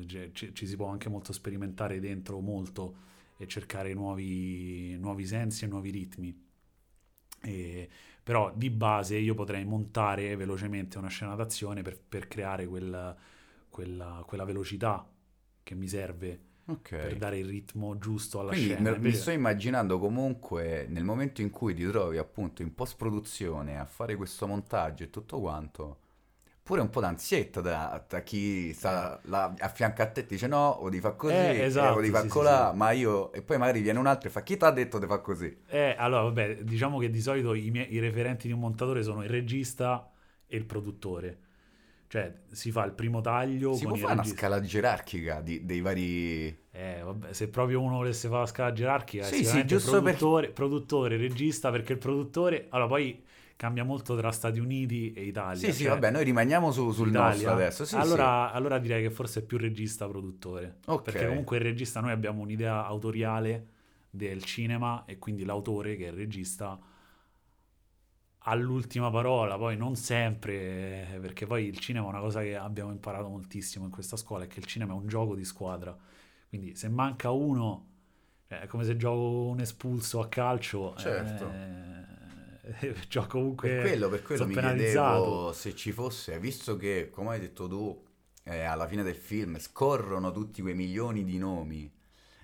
[0.02, 2.95] eh, cioè, ci, ci si può anche molto sperimentare dentro molto
[3.38, 6.47] e cercare nuovi, nuovi sensi e nuovi ritmi.
[7.41, 7.89] E,
[8.23, 13.15] però di base io potrei montare velocemente una scena d'azione per, per creare quel,
[13.69, 15.10] quella, quella velocità
[15.63, 16.93] che mi serve Ok.
[16.97, 18.91] per dare il ritmo giusto alla Quindi scena.
[18.95, 23.86] mi Invece- sto immaginando comunque nel momento in cui ti trovi appunto in post-produzione a
[23.86, 25.99] fare questo montaggio e tutto quanto,
[26.69, 30.34] pure un po' d'ansietta da, da chi sta là a fianco a te e ti
[30.36, 32.73] dice no, o di fa così, Eh, eh, esatto, o di fa sì, colà, sì.
[32.73, 33.32] ma io...
[33.34, 35.58] E poi magari viene un altro e fa chi ti ha detto di fa così?
[35.71, 39.23] Eh, allora, vabbè, diciamo che di solito i, miei, i referenti di un montatore sono
[39.23, 40.12] il regista
[40.47, 41.41] e il produttore.
[42.08, 45.82] Cioè, si fa il primo taglio Si con può fare una scala gerarchica di- dei
[45.82, 46.67] vari...
[46.71, 50.51] Eh, vabbè, se proprio uno volesse fare la scala gerarchica, Sì, sì, giusto per- produttore,
[50.51, 52.67] produttore, regista, perché il produttore...
[52.69, 53.23] Allora, poi
[53.60, 55.58] cambia molto tra Stati Uniti e Italia.
[55.58, 57.84] Sì, sì, cioè, vabbè, noi rimaniamo su- sul Italia, nostro adesso.
[57.84, 60.78] Sì, allora, allora direi che forse è più regista-produttore.
[60.86, 61.04] Ok.
[61.04, 63.67] Perché comunque il regista, noi abbiamo un'idea autoriale
[64.10, 66.80] del cinema e quindi l'autore, che è il regista,
[68.38, 72.91] ha l'ultima parola, poi non sempre, perché poi il cinema è una cosa che abbiamo
[72.91, 75.93] imparato moltissimo in questa scuola, è che il cinema è un gioco di squadra.
[76.48, 77.88] Quindi se manca uno,
[78.48, 81.43] eh, è come se gioco un espulso a calcio, Certo.
[81.52, 81.98] eh,
[83.08, 83.69] gioco comunque...
[83.69, 88.05] Per quello, per quello mi chiedevo se ci fosse, visto che, come hai detto tu,
[88.43, 91.91] eh, alla fine del film scorrono tutti quei milioni di nomi,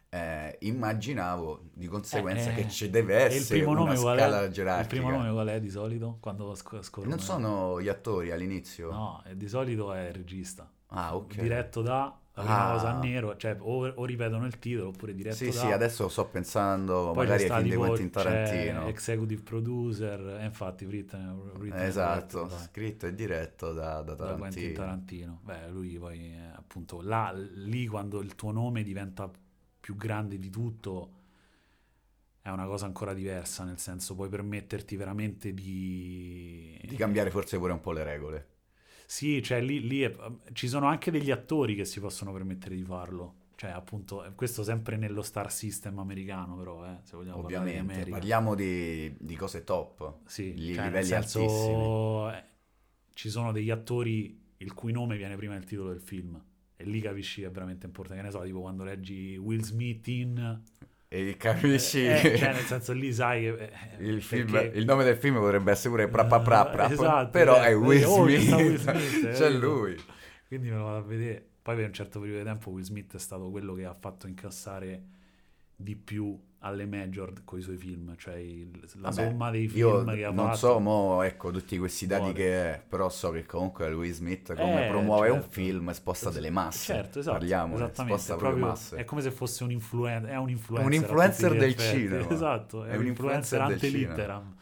[0.09, 2.69] eh, immaginavo di conseguenza Eh, che eh.
[2.69, 4.79] ci deve E il essere primo una nome scala è?
[4.79, 7.15] Il primo nome qual è di solito quando sc- scorrono?
[7.15, 8.91] Non sono gli attori all'inizio?
[8.91, 10.71] No, eh, di solito è il regista.
[10.87, 11.35] Ah, ok.
[11.35, 12.71] Diretto da la prima Ah.
[12.73, 15.51] cosa a nero, cioè o, o ripetono il titolo oppure diretto Sì, da.
[15.51, 18.87] sì, adesso sto pensando Poi magari ai film di Quentin Tarantino.
[18.87, 24.35] executive producer, e infatti written, written and Esatto, dai, scritto e diretto da, da da
[24.35, 24.73] Quentin Tarantino.
[24.73, 25.39] Tarantino.
[25.43, 29.31] Beh, lui poi eh, appunto là, lì quando il tuo nome diventa
[29.79, 31.11] più grande di tutto
[32.41, 36.79] è una cosa ancora diversa, nel senso puoi permetterti veramente di...
[36.85, 38.47] Di cambiare forse pure un po' le regole.
[39.05, 40.15] Sì, cioè lì, lì è-
[40.53, 43.43] ci sono anche degli attori che si possono permettere di farlo.
[43.55, 47.77] Cioè, appunto, eh, questo sempre nello star system americano, però, eh, se vogliamo parlare di
[47.77, 50.17] Ovviamente, parliamo di, di cose top.
[50.25, 52.43] Sì, Li- cioè, livelli senso, eh,
[53.13, 56.41] ci sono degli attori il cui nome viene prima del titolo del film.
[56.75, 58.21] E lì capisci che è veramente importante.
[58.21, 60.61] Che ne so, tipo quando leggi Will Smith in...
[61.15, 63.71] E capisci eh, cioè, nel senso, lì sai che...
[63.97, 66.89] eh, il, film- perché- il nome del film potrebbe essere pure pra pra pra pra,
[66.91, 68.47] Esatto, però eh, è Will oh, che Smith,
[68.77, 69.59] sta Will Smith, eh, c'è capito?
[69.65, 70.03] lui.
[70.47, 71.45] Quindi me lo vado a vedere.
[71.61, 74.27] Poi per un certo periodo di tempo Will Smith è stato quello che ha fatto
[74.27, 75.03] incassare
[75.75, 80.15] di più alle major con i suoi film, cioè il- la Vabbè, somma dei film
[80.15, 80.57] che ha non fatto.
[80.57, 82.37] so mo, ecco, tutti questi dati Muore.
[82.37, 85.51] che è, però so che comunque Will Smith come Eh, promuove un certo.
[85.51, 86.93] film sposta delle masse.
[86.93, 87.37] Certo, esatto.
[87.37, 88.95] Parliamo, sposta proprio proprio- masse.
[88.95, 90.29] è come se fosse un influencer.
[90.31, 90.87] È un influencer.
[90.87, 91.97] Un influencer del effetti.
[91.99, 92.29] cinema.
[92.31, 94.55] Esatto, è, È un un influencer influencer ante litteram.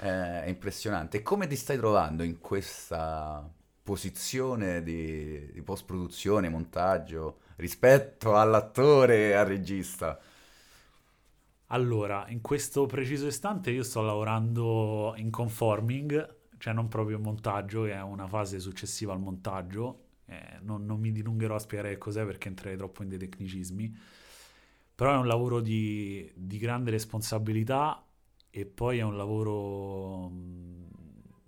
[0.00, 1.18] Eh, È impressionante.
[1.18, 3.46] E come ti stai trovando in questa
[3.82, 10.18] posizione di, di post-produzione, montaggio, rispetto all'attore e al regista?
[11.72, 17.84] Allora, in questo preciso istante io sto lavorando in conforming, cioè non proprio in montaggio,
[17.84, 20.00] che è una fase successiva al montaggio.
[20.26, 23.96] Eh, non, non mi dilungherò a spiegare che cos'è perché entrerei troppo in dei tecnicismi.
[24.94, 28.04] Però è un lavoro di, di grande responsabilità
[28.50, 30.88] e poi è un lavoro mh,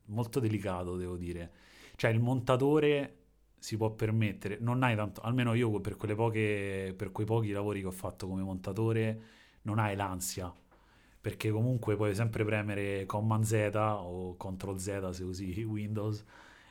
[0.06, 1.52] molto delicato, devo dire.
[1.96, 3.18] Cioè il montatore
[3.58, 7.86] si può permettere, non hai tanto, almeno io per poche, per quei pochi lavori che
[7.86, 9.22] ho fatto come montatore,
[9.64, 10.52] non hai l'ansia,
[11.20, 16.24] perché comunque puoi sempre premere Command Z o Ctrl Z se usi Windows,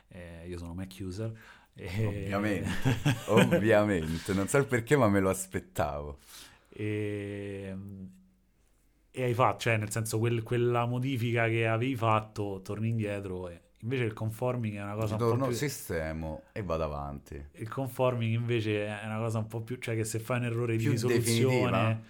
[0.08, 1.32] eh, io sono Mac user.
[1.74, 4.32] e- Ovviamente, ovviamente.
[4.34, 6.18] Non so il perché, ma me lo aspettavo.
[6.76, 7.74] e,
[9.10, 13.60] e hai fatto, cioè nel senso quel- quella modifica che avevi fatto, torni indietro e
[13.80, 15.52] invece il conforming è una cosa un po' Torno, più...
[15.52, 17.42] sistemo e vado avanti.
[17.56, 20.76] Il conforming invece è una cosa un po' più, cioè che se fai un errore
[20.76, 22.02] di Più risoluzione, definitiva?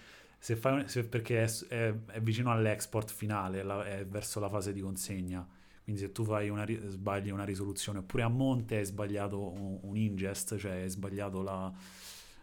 [0.45, 4.41] Se fai un- se- perché è, è- è vicino all'export finale, è, la- è verso
[4.41, 5.47] la fase di consegna.
[5.83, 9.97] Quindi se tu fai una, sbagli una risoluzione oppure a monte hai sbagliato un, un
[9.97, 11.73] ingest, cioè hai sbagliato la,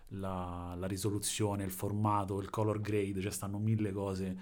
[0.09, 4.35] la- la risoluzione, il formato, il color grade, cioè stanno mille cose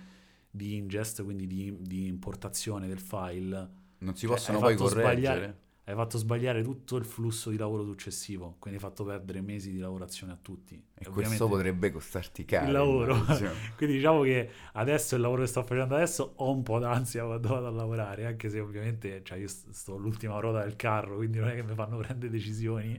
[0.50, 3.70] di ingest, quindi di, di importazione del file.
[4.00, 5.02] Non si Cioè, possono poi correggere.
[5.12, 5.58] sbagliare-
[5.90, 9.80] hai fatto sbagliare tutto il flusso di lavoro successivo, quindi hai fatto perdere mesi di
[9.80, 10.76] lavorazione a tutti.
[10.94, 12.68] E, e questo potrebbe costarti caro.
[12.68, 13.26] Il lavoro.
[13.76, 17.48] quindi diciamo che adesso il lavoro che sto facendo adesso ho un po' d'ansia quando
[17.48, 21.50] vado a lavorare, anche se ovviamente cioè io sto all'ultima ruota del carro, quindi non
[21.50, 22.96] è che mi fanno prendere decisioni.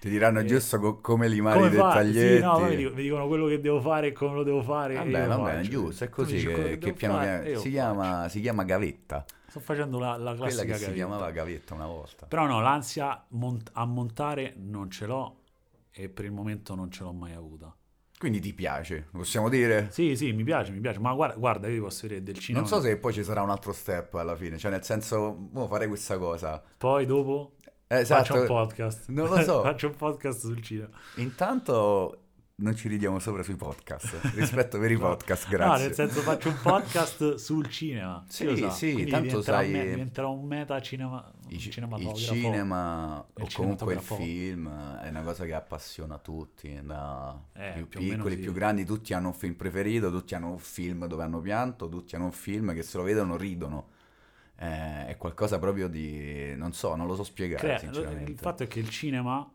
[0.00, 0.44] Ti diranno e...
[0.44, 2.36] giusto co- come limare i dettaglietti.
[2.36, 4.94] Sì, no, mi, dicono, mi, dicono quello che devo fare e come lo devo fare.
[4.94, 8.64] Vabbè, va bene, giusto, è così che, che, che piano piano si chiama, si chiama
[8.64, 9.24] gavetta.
[9.48, 10.88] Sto facendo la, la classica Quella che gavetta.
[10.90, 12.26] si chiamava gavetta una volta.
[12.26, 15.40] Però no, l'ansia mont- a montare non ce l'ho
[15.90, 17.74] e per il momento non ce l'ho mai avuta.
[18.18, 19.88] Quindi ti piace, possiamo dire?
[19.90, 20.98] Sì, sì, mi piace, mi piace.
[20.98, 22.66] Ma guarda, guarda io ti posso vedere del cinema.
[22.66, 25.66] Non so se poi ci sarà un altro step alla fine, cioè nel senso, oh,
[25.66, 26.62] fare questa cosa.
[26.76, 27.54] Poi dopo
[27.86, 28.24] esatto.
[28.24, 29.08] faccio un podcast.
[29.08, 29.62] Non lo so.
[29.64, 30.90] faccio un podcast sul cinema.
[31.16, 32.24] Intanto
[32.60, 35.76] non ci ridiamo sopra sui podcast rispetto per i podcast, grazie.
[35.76, 38.24] No, nel senso faccio un podcast sul cinema.
[38.28, 38.70] Sì, so.
[38.70, 39.70] sì, Quindi tanto sai...
[39.70, 41.70] Me- diventerà un meta cinema, il, il
[42.14, 44.68] cinema o comunque il film
[44.98, 48.42] è una cosa che appassiona tutti, da eh, più, più piccoli, sì.
[48.42, 52.16] più grandi, tutti hanno un film preferito, tutti hanno un film dove hanno pianto, tutti
[52.16, 53.96] hanno un film che se lo vedono ridono.
[54.60, 56.54] Eh, è qualcosa proprio di...
[56.56, 58.32] non so, non lo so spiegare Crea, sinceramente.
[58.32, 59.48] Il fatto è che il cinema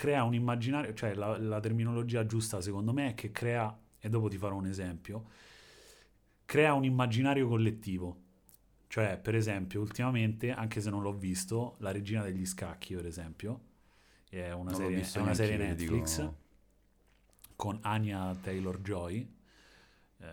[0.00, 4.28] crea un immaginario, cioè la, la, terminologia giusta secondo me è che crea, e dopo
[4.28, 5.24] ti farò un esempio,
[6.46, 8.22] crea un immaginario collettivo.
[8.86, 13.60] Cioè, per esempio, ultimamente, anche se non l'ho visto, La regina degli scacchi, per esempio,
[14.30, 16.36] è una Non serie, è una serie Netflix dico-
[17.56, 19.36] con Anya Taylor-Joy.
[20.16, 20.26] Eh,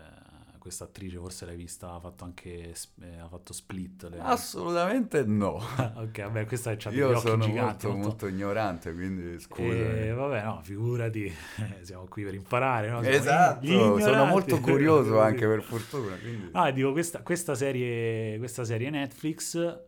[0.58, 4.08] questa attrice forse l'hai vista, ha fatto anche eh, ha fatto Split.
[4.10, 5.54] le- Assolutamente no.
[5.96, 7.86] ok, vabbè, questa c'ha degli Io occhi sono giganti.
[7.86, 9.62] molto, molto ignorante, quindi scusa.
[9.62, 13.00] Eh, vabbè, no, figurati, eh, siamo qui per imparare, no?
[13.02, 16.16] Esatto, sono molto curioso anche per fortuna.
[16.16, 16.50] Quindi...
[16.52, 19.86] E dico, questa, questa, serie, questa serie Netflix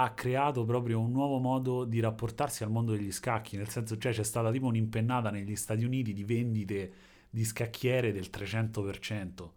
[0.00, 4.12] ha creato proprio un nuovo modo di rapportarsi al mondo degli scacchi, nel senso, cioè
[4.12, 6.92] c'è stata tipo un'impennata negli Stati Uniti di vendite
[7.30, 9.48] di scacchiere del 300%.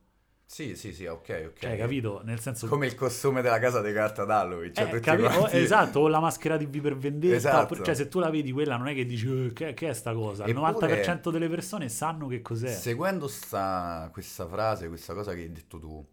[0.51, 1.59] Sì, sì, sì, ok, ok.
[1.59, 2.19] Cioè, capito?
[2.25, 2.67] Nel senso...
[2.67, 4.73] Come il costume della casa di carta d'Halloween.
[4.73, 7.35] Cioè Eh, capi- quanti- esatto, o la maschera di V per vendetta.
[7.37, 7.81] Esatto.
[7.81, 10.13] Cioè, se tu la vedi quella, non è che dici "Eh, che, che è sta
[10.13, 10.43] cosa.
[10.43, 12.67] Il Eppure- 90% delle persone sanno che cos'è.
[12.67, 16.05] Seguendo sta, questa frase, questa cosa che hai detto tu,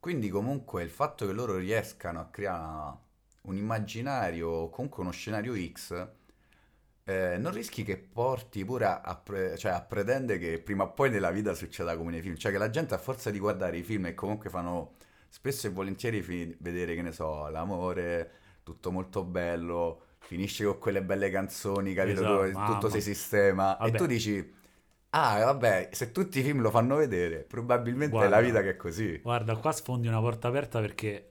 [0.00, 2.98] quindi comunque il fatto che loro riescano a creare
[3.42, 6.08] un immaginario comunque uno scenario X,
[7.10, 11.10] eh, non rischi che porti pure a, pre- cioè a pretendere che prima o poi
[11.10, 13.82] nella vita succeda come nei film, cioè che la gente a forza di guardare i
[13.82, 14.92] film e comunque fanno
[15.28, 18.30] spesso e volentieri fi- vedere, che ne so, l'amore,
[18.62, 22.44] tutto molto bello, finisce con quelle belle canzoni, capito?
[22.44, 23.94] Esatto, tutto si sistema Vabbè.
[23.94, 24.58] e tu dici...
[25.12, 28.36] Ah, vabbè, se tutti i film lo fanno vedere, probabilmente Guarda.
[28.36, 29.18] è la vita che è così.
[29.18, 31.30] Guarda, qua sfondi una porta aperta perché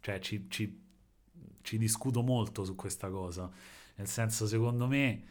[0.00, 0.82] cioè, ci, ci-
[1.62, 3.48] ci discuto molto su questa cosa.
[4.02, 5.22] Nel senso, secondo me,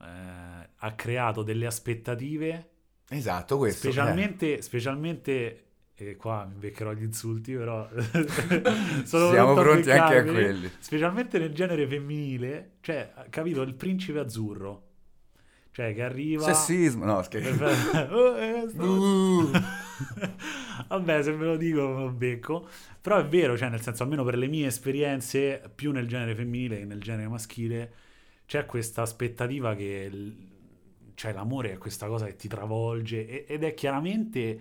[0.00, 0.06] eh,
[0.74, 2.70] ha creato delle aspettative,
[3.10, 3.80] Esatto, questo.
[3.90, 7.86] specialmente, specialmente e qua mi beccherò gli insulti, però
[9.04, 10.70] Siamo pronti anche a quelli.
[10.78, 14.84] Specialmente nel genere femminile, cioè, capito, il principe azzurro.
[15.72, 16.42] Cioè, che arriva...
[16.42, 17.64] Sessismo, no, scherzo.
[18.14, 19.50] Oh, eh, Uh.
[20.88, 22.68] Vabbè, se ve lo dico me lo becco.
[23.00, 26.78] Però è vero, cioè, nel senso, almeno per le mie esperienze, più nel genere femminile
[26.78, 27.92] che nel genere maschile,
[28.46, 30.54] c'è questa aspettativa che l-
[31.14, 34.60] cioè, l'amore è questa cosa che ti travolge e- ed è chiaramente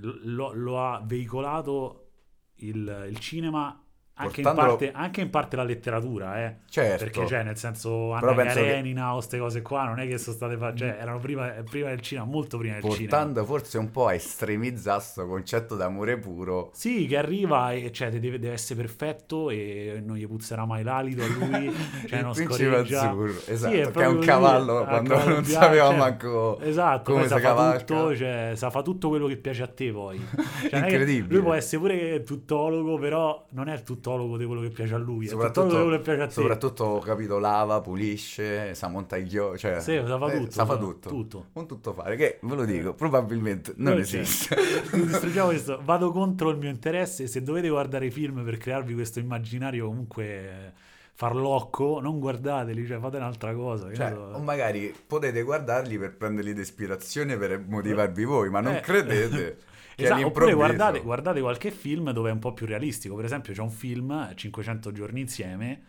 [0.00, 2.10] lo, lo ha veicolato
[2.56, 3.80] il, il cinema
[4.18, 6.56] anche in, Portandolo- parte, anche in parte la letteratura, eh.
[6.68, 7.04] Certo.
[7.04, 10.16] Perché, cioè, nel senso, Anna penso che- Karenina o queste cose qua, non è che
[10.18, 13.08] sono state fatte, cioè, erano prima, prima del cinema, molto prima del cinema.
[13.10, 16.70] Portando forse un po' a estremizzare questo concetto d'amore puro.
[16.72, 21.22] Sì, che arriva e cioè, deve, deve essere perfetto e non gli puzzerà mai l'alito
[21.22, 21.70] a lui,
[22.08, 23.02] cioè non scorreggia.
[23.10, 26.58] azzurro, Sì, esatto, è che è un cavallo a quando non bianco, sapeva cioè, manco
[26.60, 27.78] Esatto, come si cavalca.
[27.84, 30.18] tutto, cioè, sa fa tutto quello che piace a te poi.
[30.70, 31.34] Cioè, Incredibile.
[31.34, 34.98] Lui può essere pure tuttologo, però non è il tuttologo di quello che piace a
[34.98, 36.32] lui, è Soprattutto, che piace a te.
[36.32, 39.80] soprattutto, capito, lava, pulisce, sa montare chio, cioè...
[39.80, 41.08] Sì, sa fa eh, tutto, sa fa tutto.
[41.08, 41.46] tutto.
[41.54, 44.20] Un tutto fare, che, ve lo dico, probabilmente non Non c'è.
[44.20, 44.56] esiste.
[44.92, 45.80] Distruggiamo questo.
[45.84, 47.26] Vado contro il mio interesse.
[47.26, 50.72] Se dovete guardare i film per crearvi questo immaginario comunque eh,
[51.16, 53.92] farlocco, non guardateli, cioè fate un'altra cosa.
[53.92, 58.80] Cioè, o magari potete guardarli per prenderli di ispirazione, per motivarvi voi, ma non Eh.
[58.80, 59.58] credete
[59.98, 63.14] Esatto, oppure guardate, guardate qualche film dove è un po' più realistico.
[63.14, 65.84] Per esempio, c'è un film 500 giorni insieme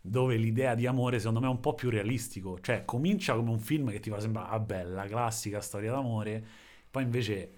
[0.00, 2.58] dove l'idea di amore secondo me è un po' più realistico.
[2.60, 6.44] Cioè, comincia come un film che ti fa sembrare ah, bella, classica storia d'amore,
[6.90, 7.50] poi invece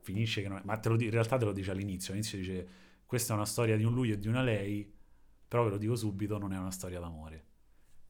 [0.00, 0.62] finisce che non è...
[0.64, 2.12] Ma te lo in realtà te lo dice all'inizio.
[2.12, 2.66] All'inizio dice
[3.06, 4.95] questa è una storia di un lui e di una lei
[5.48, 7.44] Però ve lo dico subito, non è una storia d'amore.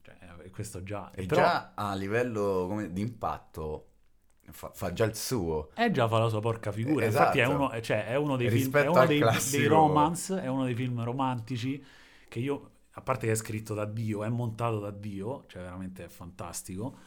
[0.02, 1.10] Cioè, eh, questo già...
[1.10, 3.90] E però già a livello come, di impatto
[4.50, 5.70] fa, fa già il suo.
[5.74, 7.04] Eh già fa la sua porca figura.
[7.04, 7.38] Esatto.
[7.38, 10.40] Infatti è uno, cioè, è uno dei film, Rispetto è uno dei, classico- dei romance,
[10.40, 11.84] è uno dei film romantici
[12.28, 16.04] che io, a parte che è scritto da Dio, è montato da Dio, cioè veramente
[16.04, 16.98] è fantastico,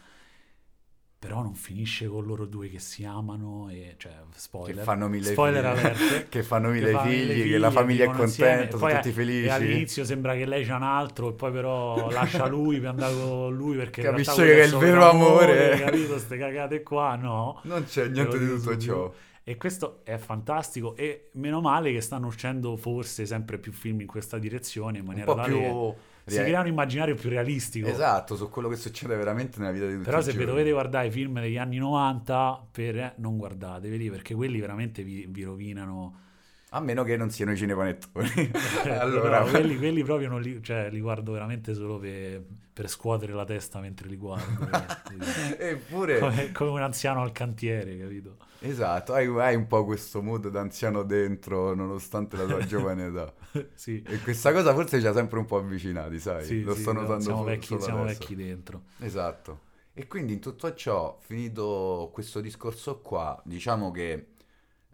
[1.20, 4.78] però non finisce con loro due che si amano e, cioè, spoiler.
[4.78, 6.30] Che fanno mille spoiler figli, alert.
[6.30, 9.46] che fanno mille fa figli, mille che la famiglia è contenta, sono tutti felici.
[9.46, 13.14] E all'inizio sembra che lei c'ha un altro e poi però lascia lui per andare
[13.14, 15.78] con lui perché Capisce che è il vero amore.
[15.78, 16.18] capito?
[16.18, 17.60] Ste cagate qua, no.
[17.64, 19.14] Non c'è niente di tutto ciò.
[19.44, 24.08] E questo è fantastico e meno male che stanno uscendo forse sempre più film in
[24.08, 25.60] questa direzione in Un maniera po' tale più...
[25.60, 25.96] che
[26.30, 27.88] si crea un immaginario più realistico.
[27.88, 31.08] Esatto, su quello che succede veramente nella vita di tutti Però se vi dovete guardare
[31.08, 36.28] i film degli anni 90, per, eh, non guardateveli perché quelli veramente vi, vi rovinano.
[36.72, 38.52] A meno che non siano i cinepanettoni.
[39.00, 43.34] allora, No, quelli, quelli proprio non li, cioè, li guardo veramente solo per, per scuotere
[43.34, 44.70] la testa mentre li guardo.
[45.58, 46.20] eppure...
[46.20, 48.38] come, come un anziano al cantiere, capito?
[48.60, 53.34] Esatto, hai, hai un po' questo mood d'anziano dentro, nonostante la tua giovane età.
[53.74, 54.04] sì.
[54.06, 56.46] E questa cosa forse ci ha sempre un po' avvicinati, sai?
[56.46, 58.84] Sì, Lo sì, sto no, notando siamo, vecchi, siamo vecchi dentro.
[59.00, 59.62] Esatto.
[59.94, 64.28] E quindi in tutto ciò, finito questo discorso qua, diciamo che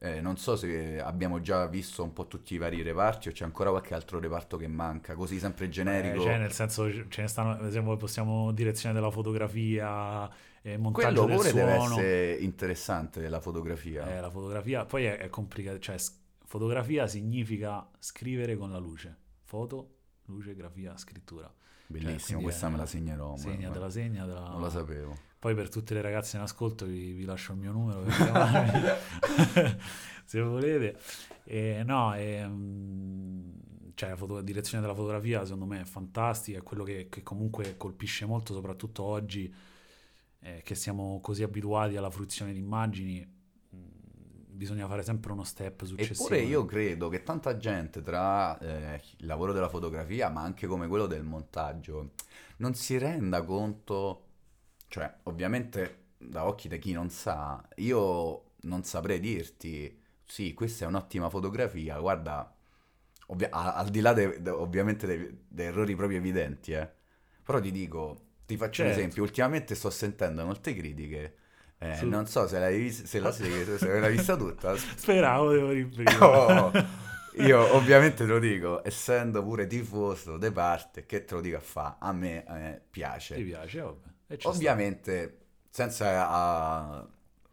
[0.05, 3.43] eh, non so se abbiamo già visto un po' tutti i vari reparti o c'è
[3.43, 6.21] ancora qualche altro reparto che manca, così sempre generico.
[6.21, 10.29] Eh, cioè, nel senso, ce ne stanno, ad esempio, possiamo direzione della fotografia,
[10.61, 11.93] eh, montaggio Quello del pure deve suono.
[11.95, 14.15] essere interessante, la fotografia.
[14.15, 15.97] Eh, la fotografia, poi è, è complicato, cioè
[16.45, 19.15] fotografia significa scrivere con la luce.
[19.43, 19.95] Foto,
[20.25, 21.51] luce, grafia, scrittura.
[21.87, 23.35] Bellissimo, quindi questa è- me la segnerò.
[23.37, 24.49] Segnatela, segnatela.
[24.49, 25.17] Non la sapevo.
[25.45, 29.77] Poi per tutte le ragazze in ascolto vi, vi lascio il mio numero per chiamarmi
[30.25, 30.97] se volete.
[31.43, 33.49] E, no, e, mm,
[33.93, 37.77] cioè, la foto- direzione della fotografia secondo me è fantastica, è quello che, che comunque
[37.77, 39.53] colpisce molto, soprattutto oggi
[40.39, 43.23] eh, che siamo così abituati alla fruizione di immagini.
[43.23, 43.81] mm,
[44.47, 46.23] Bisogna fare sempre uno step successivo.
[46.23, 50.87] Eppure io credo che tanta gente tra eh, il lavoro della fotografia, ma anche come
[50.87, 52.13] quello del montaggio,
[52.57, 54.24] non si renda conto,
[54.87, 60.87] cioè ovviamente da occhi di chi non sa, io non saprei dirti, sì, questa è
[60.87, 62.51] un'ottima fotografia, guarda,
[63.27, 66.89] ovvia- al di là de- de- ovviamente dei, dei errori proprio evidenti, eh.
[67.43, 68.89] Però ti dico, ti faccio un Certo.
[68.89, 71.35] esempio, ultimamente sto sentendo molte critiche,
[71.77, 75.51] eh, Su- non so se l'hai, vis- se la, se, se l'hai vista tutta, Speravo,
[75.51, 76.29] devo prima.
[76.37, 76.77] Oh,
[77.37, 81.59] io ovviamente te lo dico, essendo pure tifoso de parte, che te lo dico a
[81.59, 82.81] fa, a me eh,
[83.33, 83.43] Ti piace.
[83.43, 84.09] piace, vabbè.
[84.27, 84.49] E ci sta.
[84.49, 85.37] Ovviamente,
[85.69, 87.07] senza ah,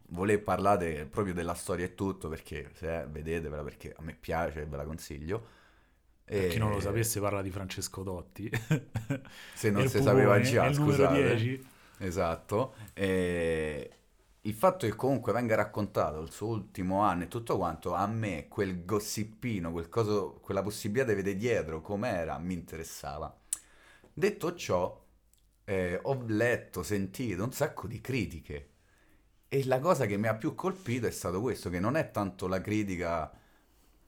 [0.08, 4.66] voler parlare proprio della storia e tutto, perché se vedetevela, perché a me piace e
[4.66, 5.60] ve la consiglio.
[6.24, 8.50] Per chi non lo sapesse parla di Francesco Dotti.
[9.54, 11.34] Se non si sapeva già, scusate.
[11.36, 11.66] 10.
[11.98, 12.74] Esatto.
[12.94, 13.90] E
[14.40, 18.48] il fatto che comunque venga raccontato il suo ultimo anno e tutto quanto, a me
[18.48, 23.36] quel gossipino, quel coso, quella possibilità di vedere dietro com'era, mi interessava.
[24.12, 25.01] Detto ciò,
[25.94, 28.68] eh, ho letto, sentito un sacco di critiche
[29.48, 32.46] e la cosa che mi ha più colpito è stato questo, che non è tanto
[32.48, 33.30] la critica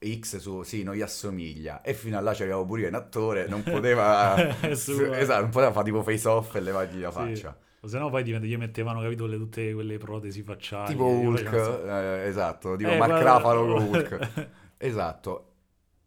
[0.04, 3.46] X su sì, non gli assomiglia e fino a là c'avevo pure io un attore,
[3.48, 4.36] non poteva
[4.74, 7.16] Su- esatto, non poteva fare tipo face off e levargli la Sì.
[7.16, 7.58] faccia.
[7.80, 10.88] O se no poi diventa- gli mettevano, capito, le, tutte quelle protesi facciali.
[10.92, 14.48] Tipo Hulk, facevo- eh, esatto, tipo Eh, Mark guarda- Ruffalo con Hulk.
[14.78, 15.50] Esatto.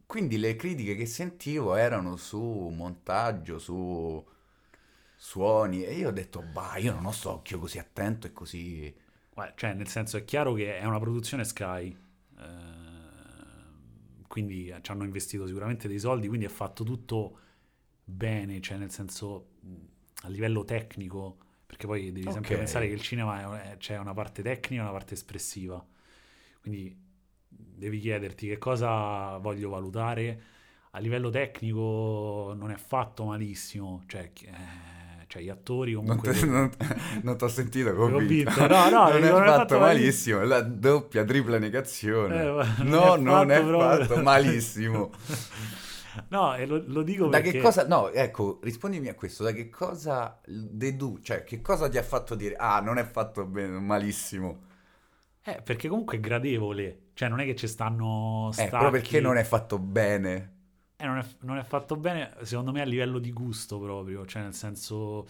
[0.07, 2.39] Quindi le critiche che sentivo erano su
[2.75, 4.23] montaggio, su
[5.17, 8.95] suoni e io ho detto, bah, io non ho sto occhio così attento e così...
[9.55, 11.95] Cioè, nel senso, è chiaro che è una produzione Sky.
[12.39, 12.43] eh,
[14.27, 17.39] quindi ci hanno investito sicuramente dei soldi, quindi è fatto tutto
[18.03, 19.47] bene, cioè nel senso
[20.23, 22.57] a livello tecnico, perché poi devi sempre Ok.
[22.57, 25.85] pensare che il cinema c'è una parte tecnica e una parte espressiva.
[26.61, 26.95] Quindi
[27.49, 30.41] devi chiederti che cosa voglio valutare.
[30.91, 34.51] A livello tecnico non è fatto malissimo, cioè, eh,
[35.37, 36.33] cioè gli attori Non comunque...
[37.37, 38.51] ti ho sentito convinto.
[38.51, 38.67] convinto.
[38.67, 42.41] No, no, non è fatto malissimo, la doppia, tripla negazione.
[42.41, 45.11] Eh, no, non è proprio- fatto malissimo.
[46.29, 47.51] No, e lo, lo dico Da perché...
[47.51, 51.97] che cosa, no, ecco, rispondimi a questo, da che cosa dedu, cioè che cosa ti
[51.99, 54.63] ha fatto dire, ah, non è fatto bene, malissimo.
[55.43, 57.01] Eh, perché comunque è gradevole.
[57.13, 58.69] Cioè, non è che ci stanno Eh, stacchi.
[58.71, 60.55] però perché non è fatto bene?
[60.97, 64.25] Eh, non, è, non è fatto bene, secondo me, a livello di gusto proprio.
[64.25, 65.27] Cioè, nel senso...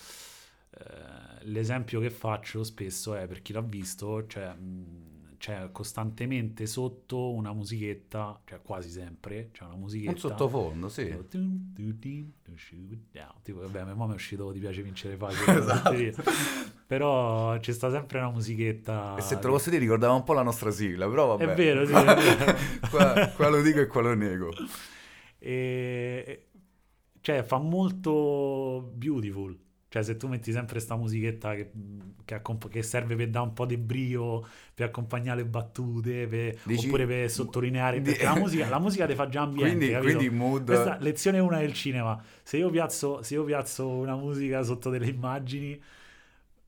[0.72, 4.54] eh, l'esempio che faccio spesso è, per chi l'ha visto, cioè...
[4.54, 10.12] mh, c'è costantemente sotto una musichetta, cioè quasi sempre, c'è una musichetta.
[10.14, 11.04] Un sottofondo, sì.
[13.44, 15.60] Tipo, vabbè, a me mi è uscito Ti piace vincere facile.
[15.60, 16.24] esatto.
[16.88, 19.16] Però c'è sta sempre una musichetta.
[19.16, 21.52] E se te lo posso dire, ricordava un po' la nostra sigla, però vabbè.
[21.52, 21.94] È vero, sì.
[21.94, 22.58] È vero.
[22.90, 24.52] qua, qua lo dico e qua lo nego.
[25.40, 26.48] E...
[27.22, 29.58] Cioè, fa molto beautiful
[29.90, 31.72] cioè, se tu metti sempre questa musichetta che,
[32.26, 36.58] che, accomp- che, serve per dare un po' di brio, per accompagnare le battute, per,
[36.64, 38.02] Dici, oppure per sottolineare.
[38.02, 39.98] Perché la musica, la musica ti fa già ambiente.
[39.98, 40.66] Quindi, quindi mood.
[40.66, 42.22] Questa lezione 1 del cinema.
[42.44, 45.82] Se io, piazzo, se io piazzo una musica sotto delle immagini,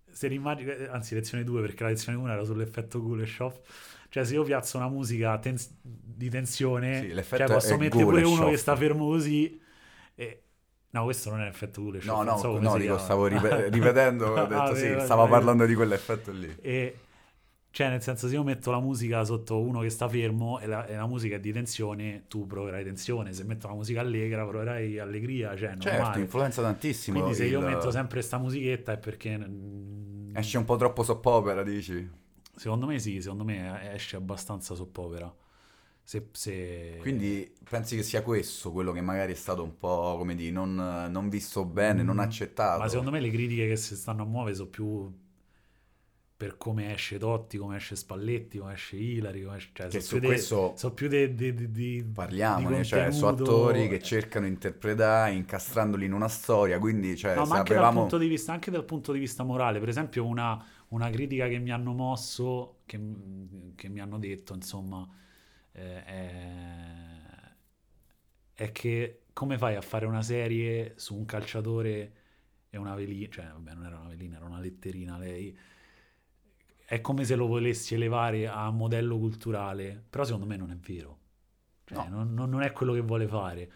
[0.09, 3.61] se l'immagine, anzi, lezione 2, perché la lezione 1 era sull'effetto cool e shop.
[4.09, 8.49] Cioè, se io piazzo una musica tens- di tensione, sì, cioè, posso mettere pure uno
[8.49, 9.59] che sta fermo così.
[10.15, 10.43] E,
[10.91, 12.07] No, questo non è l'effetto Coolidge.
[12.07, 15.75] No, no, so no dico, stavo rip- ripetendo, ho detto ah, sì, stavo parlando di
[15.75, 16.55] quell'effetto lì.
[16.61, 16.95] E,
[17.69, 20.87] cioè, nel senso, se io metto la musica sotto uno che sta fermo e la,
[20.87, 23.33] e la musica è di tensione, tu proverai tensione.
[23.33, 25.55] Se metto la musica allegra, proverai allegria.
[25.55, 27.19] Cioè, certo, influenza tantissimo.
[27.19, 27.51] Quindi se il...
[27.51, 29.47] io metto sempre questa musichetta è perché...
[30.33, 32.09] Esce un po' troppo soppopera, dici?
[32.59, 35.33] Secondo me sì, secondo me esce abbastanza soppopera.
[36.03, 36.97] Se, se...
[36.99, 40.75] Quindi pensi che sia questo quello che magari è stato un po', come dire, non,
[41.09, 42.79] non visto bene, mm, non accettato?
[42.79, 45.09] Ma secondo me le critiche che si stanno a muovere sono più
[46.35, 49.69] per come esce Totti, come esce Spalletti, come esce Ilari, come esce...
[49.73, 51.35] Cioè, che sono, più de, sono più di...
[51.35, 56.77] De, de, de, Parliamone, cioè sono attori che cercano di interpretare incastrandoli in una storia,
[56.77, 59.79] quindi cioè, no, ma anche, dal punto di vista, anche dal punto di vista morale,
[59.79, 62.99] per esempio una, una critica che mi hanno mosso, che,
[63.75, 65.07] che mi hanno detto, insomma
[65.71, 67.53] eh, è,
[68.53, 72.13] è, che come fai a fare una serie su un calciatore
[72.69, 75.57] e una velina, cioè vabbè non era una velina, era una letterina lei,
[76.85, 81.19] è come se lo volessi elevare a modello culturale, però secondo me non è vero,
[81.85, 82.23] cioè, no.
[82.23, 83.71] non, non è quello che vuole fare,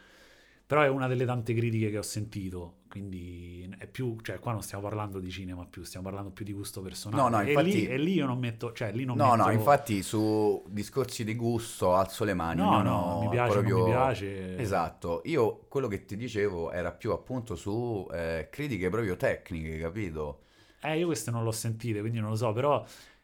[0.65, 4.61] però è una delle tante critiche che ho sentito, quindi è più, cioè qua non
[4.61, 7.21] stiamo parlando di cinema più, stiamo parlando più di gusto personale.
[7.21, 7.69] No, no, infatti...
[7.69, 9.43] e, lì, e lì io non metto, cioè lì non No, metto...
[9.43, 12.61] no, infatti su discorsi di gusto alzo le mani.
[12.61, 13.77] No, no, mi piace, proprio...
[13.83, 14.57] mi piace.
[14.57, 20.43] Esatto, io quello che ti dicevo era più appunto su eh, critiche proprio tecniche, capito?
[20.81, 22.83] Eh, io queste non l'ho sentite, quindi non lo so, però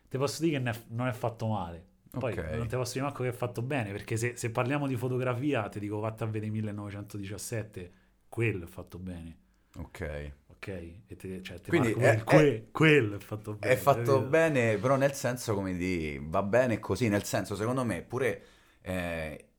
[0.10, 1.88] ti posso dire che non è fatto male.
[2.12, 2.58] Poi okay.
[2.58, 5.70] non ti posso dire manco che è fatto bene, perché se, se parliamo di fotografia,
[5.70, 7.92] ti dico vatta a vedere 1917,
[8.28, 9.38] quello è fatto bene.
[9.76, 10.32] Ok.
[10.48, 13.74] Ok, e te, cioè, te Quindi è, que, è, quello è fatto bene.
[13.74, 18.02] È fatto bene, però nel senso, come di, va bene così, nel senso, secondo me,
[18.02, 18.44] pure
[18.82, 19.50] eh,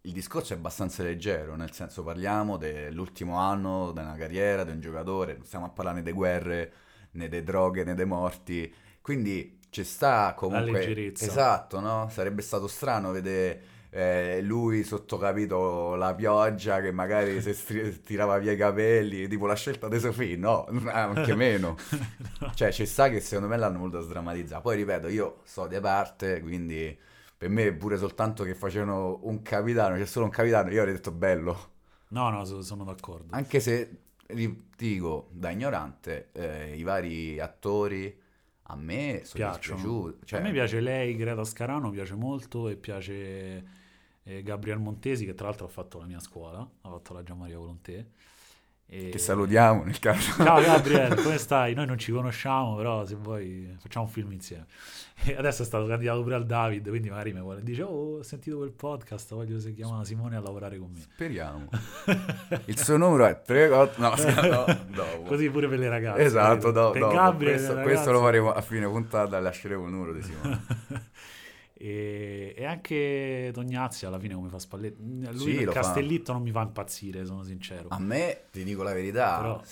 [0.00, 5.34] il discorso è abbastanza leggero, nel senso parliamo dell'ultimo anno della carriera di un giocatore,
[5.36, 6.72] non stiamo a parlare né di guerre,
[7.12, 10.70] né di droghe, né dei morti, quindi ci sta comunque...
[10.72, 11.24] La leggerezza.
[11.24, 12.08] Esatto, no?
[12.10, 18.38] Sarebbe stato strano vedere eh, lui sotto capito la pioggia che magari si stri- tirava
[18.38, 21.76] via i capelli, tipo la scelta di Sofì, no, anche meno.
[22.40, 22.52] no.
[22.54, 24.62] Cioè ci sta che secondo me l'hanno voluto sdrammatizzare.
[24.62, 26.96] Poi ripeto, io so di parte, quindi
[27.36, 31.10] per me pure soltanto che facevano un capitano, c'è solo un capitano, io avrei detto
[31.10, 31.76] bello.
[32.08, 33.34] No, no, sono d'accordo.
[33.34, 33.90] Anche se,
[34.76, 38.26] dico, da ignorante, eh, i vari attori
[38.70, 39.42] a me sono.
[40.24, 40.40] Cioè...
[40.40, 43.64] A me piace lei, Greta Scarano, piace molto e piace
[44.22, 47.38] eh, Gabriel Montesi, che tra l'altro ha fatto la mia scuola, ha fatto la Gian
[47.38, 48.06] Maria Volontè.
[48.90, 49.10] E...
[49.10, 50.42] Che salutiamo nel caso.
[50.42, 51.74] Ciao Gabriel, come stai?
[51.74, 54.64] Noi non ci conosciamo, però se vuoi facciamo un film insieme.
[55.24, 58.22] E adesso è stato candidato pure al David, quindi magari mi vuole dice "Oh, ho
[58.22, 61.00] sentito quel podcast, voglio si chiama Simone a lavorare con me".
[61.00, 61.68] Speriamo.
[62.64, 66.22] Il suo numero è 3 no, no, no, Così pure per le ragazze.
[66.22, 70.22] Esatto, no, per Gabriel, questo, questo, lo faremo a fine puntata, lasceremo il numero di
[70.22, 70.64] Simone.
[71.80, 76.32] E, e, anche Tognazzi alla fine come fa Spalletti lui sì, il Castellitto fa.
[76.32, 79.62] non mi fa impazzire sono sincero a me ti dico la verità Però...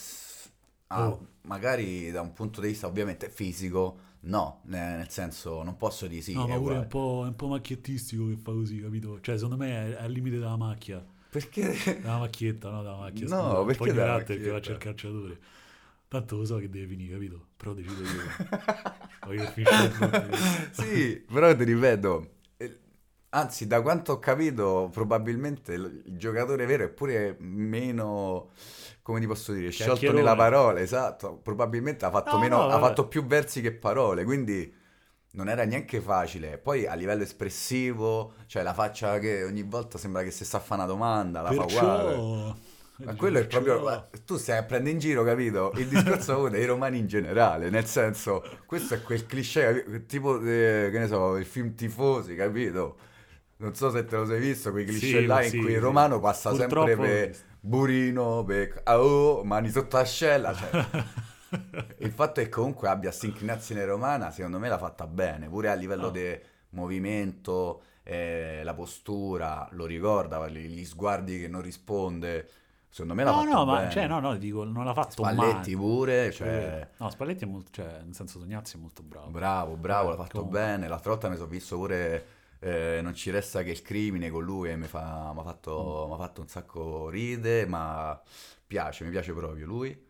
[0.86, 1.26] ah, oh.
[1.42, 6.32] magari da un punto di vista ovviamente fisico no nel senso non posso dire sì
[6.34, 9.34] no ma pure è un, po', è un po' macchiettistico che fa così capito cioè
[9.34, 12.00] secondo me è al limite della macchia perché?
[12.02, 15.38] dalla macchietta no dalla macchia no scusa, perché poi carattere che va a cercare calciatore
[16.08, 17.46] Tanto lo so che deve finire, capito?
[17.56, 18.22] Però decido io.
[19.26, 20.30] Voglio finire.
[20.70, 22.78] sì, però ti ripeto, eh,
[23.30, 28.50] anzi, da quanto ho capito, probabilmente il giocatore vero è pure meno,
[29.02, 31.38] come ti posso dire, sciolto nella parola, esatto.
[31.38, 34.72] Probabilmente ha fatto, no, meno, no, ha fatto più versi che parole, quindi
[35.32, 36.58] non era neanche facile.
[36.58, 40.60] Poi a livello espressivo, cioè la faccia che ogni volta sembra che si sta a
[40.60, 41.66] fare una domanda, la Perciò...
[41.66, 42.65] fa uguale.
[42.98, 44.08] Ma quello è proprio.
[44.24, 45.72] Tu stai a prendere in giro, capito?
[45.76, 47.70] Il discorso dei romani in generale.
[47.70, 52.98] Nel senso, questo è quel cliché, tipo, eh, che ne so, il film Tifosi, capito?
[53.58, 55.80] Non so se te lo sei visto, quei cliché Sì, là in sì, cui il
[55.80, 60.54] romano passa Purtroppo sempre per burino, per oh, mani sotto ascella.
[60.54, 60.76] Cioè,
[61.98, 65.74] il fatto che comunque abbia questa inclinazione romana, secondo me l'ha fatta bene, pure a
[65.74, 66.10] livello Ah.
[66.10, 66.38] di
[66.70, 72.48] movimento, eh, la postura, lo ricorda, gli sguardi che non risponde.
[72.88, 73.90] Secondo me l'ha No, fatto no, ma bene.
[73.90, 75.76] cioè, no, no, dico, non l'ha fatto Spalletti male.
[75.76, 79.30] pure, cioè, No, Spalletti è molto, cioè, nel senso Tognazzi è molto bravo.
[79.30, 80.60] bravo, bravo, Eh, l'ha fatto comunque.
[80.60, 80.88] bene.
[80.88, 82.26] L'altra volta mi sono visto pure
[82.60, 86.10] eh, Non ci resta che il crimine con lui e mi fa, m'ha fatto, Mm.
[86.10, 88.20] m'ha fatto un sacco ride, ma
[88.66, 90.04] piace, mi piace proprio lui.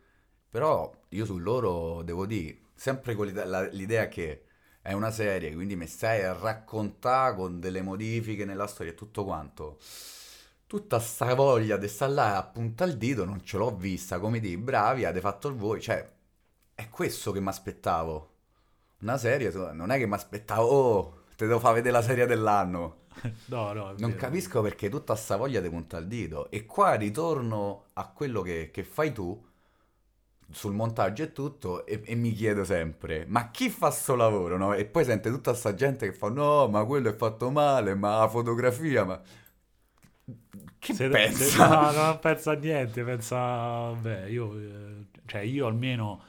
[0.49, 4.43] Però io su loro devo dire, sempre con l'idea, la- l'idea che
[4.81, 9.25] è una serie, quindi mi stai a raccontare con delle modifiche nella storia e tutto
[9.25, 9.77] quanto.
[10.67, 14.41] Tutta sta voglia di stare là a punta al dito non ce l'ho vista, come
[14.41, 16.05] di bravi, avete fatto il voi, cioè
[16.75, 18.31] è questo che mi aspettavo.
[18.99, 23.05] Una serie, non è che mi aspettavo, oh, te devo far vedere la serie dell'anno.
[23.45, 26.51] No, no, Non capisco perché tutta sta voglia di punta al dito.
[26.51, 29.43] E qua ritorno a quello che, che fai tu,
[30.51, 34.73] sul montaggio e tutto, e, e mi chiedo sempre, ma chi fa sto lavoro, no?
[34.73, 38.19] E poi sente tutta sta gente che fa, no, ma quello è fatto male, ma
[38.19, 39.21] la fotografia, ma...
[40.79, 41.43] Che Se- pensa?
[41.43, 46.21] se- no, non pensa a niente, pensa, beh, io, eh, cioè io almeno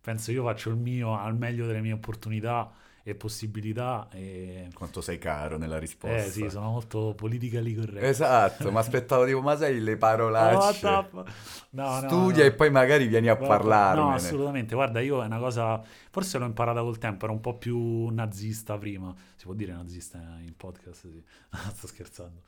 [0.00, 2.70] penso io faccio il mio al meglio delle mie opportunità
[3.02, 4.68] e possibilità e...
[4.74, 6.16] Quanto sei caro nella risposta.
[6.16, 8.04] Eh sì, sono molto politically corretto.
[8.04, 10.88] Esatto, mi aspettavo tipo, ma sai le parolacce?
[10.90, 11.24] No,
[11.70, 12.48] no, Studia no.
[12.50, 14.08] e poi magari vieni a parlarmene.
[14.08, 14.74] No, assolutamente.
[14.74, 15.80] Guarda, io è una cosa.
[16.10, 19.14] Forse l'ho imparata col tempo, ero un po' più nazista prima.
[19.36, 21.02] Si può dire nazista in podcast?
[21.02, 21.22] Sì.
[21.74, 22.42] Sto scherzando.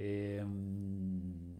[0.00, 1.56] Ehm,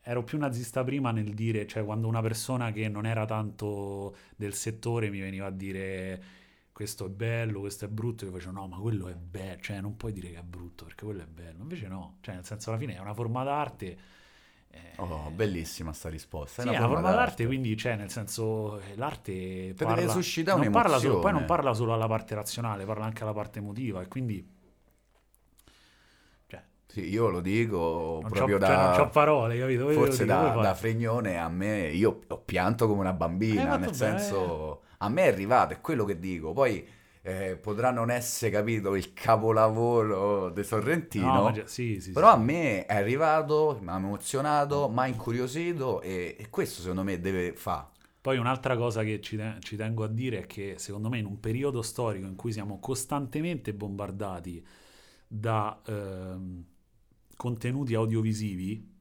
[0.00, 4.54] ero più nazista prima nel dire, cioè quando una persona che non era tanto del
[4.54, 6.22] settore mi veniva a dire
[6.72, 9.96] questo è bello, questo è brutto, io facevo no, ma quello è bello, cioè non
[9.96, 11.62] puoi dire che è brutto perché quello è bello.
[11.62, 13.98] Invece no, cioè nel senso alla fine è una forma d'arte.
[14.68, 16.62] eh, Oh, bellissima sta risposta.
[16.62, 20.70] sì, è una forma d'arte, quindi cioè, nel senso, eh, l'arte deve parla, suscitare non
[20.70, 24.08] parla solo, poi non parla solo alla parte razionale, parla anche alla parte emotiva e
[24.08, 24.46] quindi
[26.96, 28.96] Sì, io lo dico non, proprio c'ho, cioè, non da...
[28.96, 29.84] c'ho parole, capito?
[29.84, 33.94] Voi Forse da, da fregnone a me, io ho pianto come una bambina, fatto nel
[33.94, 36.54] senso, a me è arrivato, è quello che dico.
[36.54, 36.88] Poi
[37.20, 42.34] eh, potrà non essere, capito, il capolavoro di Sorrentino, No, ma sì, sì, però sì.
[42.34, 47.20] a me è arrivato, mi ha emozionato, mi ha incuriosito e, e questo secondo me
[47.20, 47.88] deve fare.
[48.22, 51.26] Poi un'altra cosa che ci, te- ci tengo a dire è che secondo me in
[51.26, 54.64] un periodo storico in cui siamo costantemente bombardati
[55.28, 56.64] da ehm,
[57.36, 58.94] contenuti audiovisivi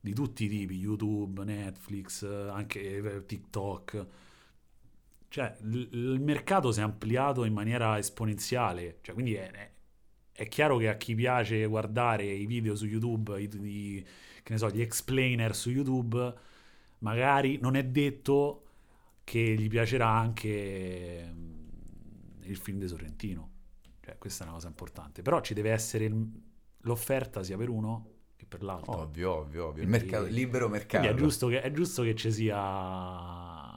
[0.00, 4.06] di tutti i tipi, YouTube, Netflix, anche eh, TikTok,
[5.28, 9.70] cioè il mercato si è ampliato in maniera esponenziale, cioè, quindi è, è-
[10.32, 14.06] è chiaro che a chi piace guardare i video su YouTube, i, i-
[14.42, 16.34] che ne so, gli explainer su YouTube,
[16.98, 18.62] magari non è detto
[19.24, 23.50] che gli piacerà anche mm, il film di Sorrentino.
[24.00, 25.22] Cioè, questa è una cosa importante.
[25.22, 26.30] Però ci deve essere il-
[26.86, 28.96] l'offerta sia per uno che per l'altro.
[28.98, 29.82] Ovvio, ovvio, ovvio.
[29.82, 31.06] Il Quindi- mercato, libero mercato.
[31.08, 33.74] È giusto che, è giusto che ci sia.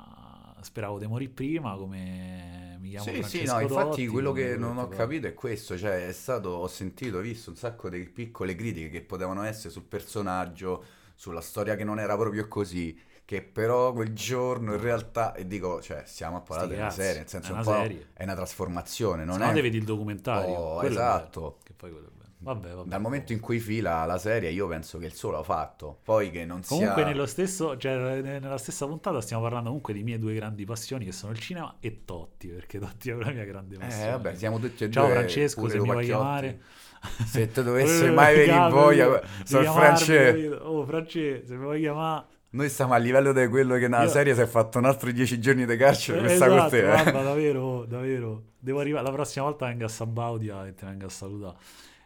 [0.62, 4.42] Speravo di morire prima, come mi chiamo Sì, sì, Francesco no, infatti Dotti, quello come
[4.42, 7.56] che quello non ho capito è questo, cioè è stato, ho sentito, ho visto un
[7.56, 10.84] sacco di piccole critiche che potevano essere sul personaggio,
[11.16, 15.82] sulla storia che non era proprio così, che però quel giorno in realtà, e dico,
[15.82, 18.08] cioè stiamo a parlare cazzi, serie, nel senso è un una po' serie.
[18.14, 19.54] è una trasformazione, non Se è...
[19.54, 20.54] no, vedi il documentario.
[20.56, 21.60] Oh, quello è esatto.
[21.64, 22.19] Che poi quello è.
[22.42, 22.88] Vabbè, vabbè.
[22.88, 26.32] Dal momento in cui fila la serie, io penso che il suo l'ha fatto, poi
[26.32, 27.06] che non Comunque, sia...
[27.06, 31.12] nello stesso, cioè, nella stessa puntata stiamo parlando comunque di mie due grandi passioni che
[31.12, 34.08] sono il cinema e Totti, perché Totti è una mia grande passione.
[34.08, 36.60] Eh, vabbè, siamo tutti e Ciao due, Francesco, pure se mi vuoi chiamare.
[37.26, 40.56] Se te dovesse Eh, mai venire in voglia, sono Francesco.
[40.64, 42.26] Oh, Francesco, se mi vuoi chiamare...
[42.52, 45.12] Noi stiamo a livello di quello che nella Io- serie si è fatto un altro
[45.12, 46.92] dieci giorni di carcere per Eh, con esatto, te.
[46.94, 47.12] eh.
[47.12, 48.44] davvero, davvero.
[48.58, 51.58] Devo arrivare, la prossima volta venga a Sabaudia e ti venga a salutare.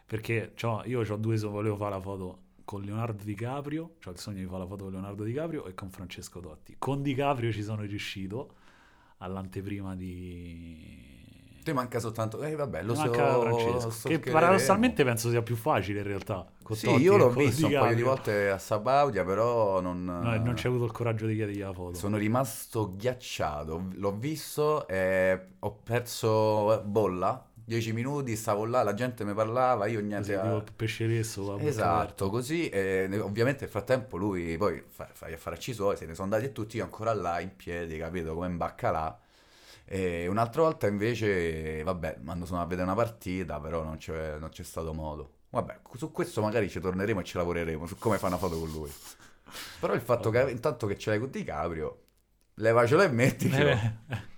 [0.06, 4.18] Perché c'ho- io ho due, so- volevo fare la foto con Leonardo DiCaprio, cioè il
[4.18, 6.76] sogno di fare la foto con Leonardo DiCaprio e con Francesco Totti.
[6.78, 8.54] Con DiCaprio ci sono riuscito
[9.18, 11.22] all'anteprima di...
[11.62, 12.42] Ti manca soltanto...
[12.42, 13.00] Eh vabbè, lo so...
[13.02, 16.46] manca Francesco, lo che paradossalmente penso sia più facile in realtà.
[16.72, 20.04] Sì, Totti io l'ho visto un paio di volte a Sabaudia, però non...
[20.04, 21.96] No, non c'è avuto il coraggio di chiedergli la foto.
[21.96, 23.88] Sono rimasto ghiacciato.
[23.94, 27.48] L'ho visto e ho perso bolla.
[27.66, 30.34] 10 minuti, stavo là, la gente mi parlava, io niente...
[30.34, 31.58] Così, tipo il pesceresso.
[31.58, 36.14] Esatto, così, e ovviamente nel frattempo lui poi fa, fa gli affaracci suoi, se ne
[36.14, 39.18] sono andati tutti, io ancora là in piedi, capito, come in baccalà.
[39.86, 44.50] E un'altra volta invece, vabbè, quando sono a vedere una partita, però non c'è, non
[44.50, 45.32] c'è stato modo.
[45.50, 48.70] Vabbè, su questo magari ci torneremo e ci lavoreremo, su come fare una foto con
[48.70, 48.92] lui.
[49.80, 52.02] Però il fatto che intanto che ce l'hai con DiCaprio,
[52.54, 53.56] levacelo e mettilo.
[53.56, 54.32] Eh,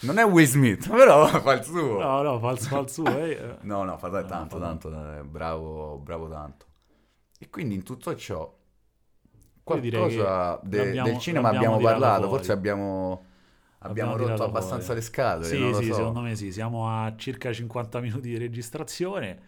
[0.00, 1.98] Non è Will Smith, però fa il suo.
[1.98, 3.06] no, no, fa il, fa il suo.
[3.06, 3.56] eh.
[3.62, 4.88] No, no, fa No, tanto, fa tanto,
[5.18, 6.66] eh, bravo, bravo tanto.
[7.38, 8.52] E quindi in tutto ciò,
[9.62, 12.36] qualcosa de- del cinema abbiamo parlato, fuori.
[12.36, 13.24] forse abbiamo,
[13.78, 15.00] abbiamo rotto tirato abbastanza fuori.
[15.00, 15.94] le scatole, Sì, sì, so.
[15.94, 16.52] secondo me sì.
[16.52, 19.40] Siamo a circa 50 minuti di registrazione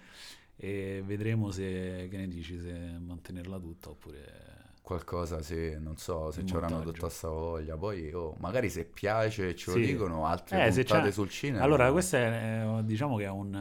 [0.65, 4.51] e vedremo se, che ne dici, se mantenerla tutta oppure...
[4.81, 7.77] Qualcosa sì, non so se ci avranno tutta sta voglia.
[7.77, 9.87] Poi, oh, magari se piace ce lo Sì.
[9.87, 11.63] dicono, altre Eh, se puntate sul cinema.
[11.65, 13.55] Allora, questo è, eh, diciamo che è un,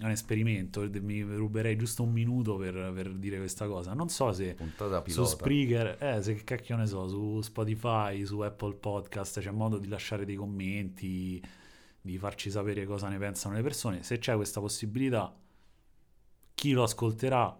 [0.00, 3.94] è un esperimento, mi ruberei giusto un minuto per, per dire questa cosa.
[3.94, 4.56] Non so se
[5.06, 5.24] su.
[5.24, 9.88] Spreaker, eh, se che cacchio ne so, su Spotify, su Apple Podcast c'è modo di
[9.88, 11.42] lasciare dei commenti,
[12.00, 14.02] di farci sapere cosa ne pensano le persone.
[14.04, 15.34] Se c'è questa possibilità,
[16.58, 17.56] chi lo ascolterà,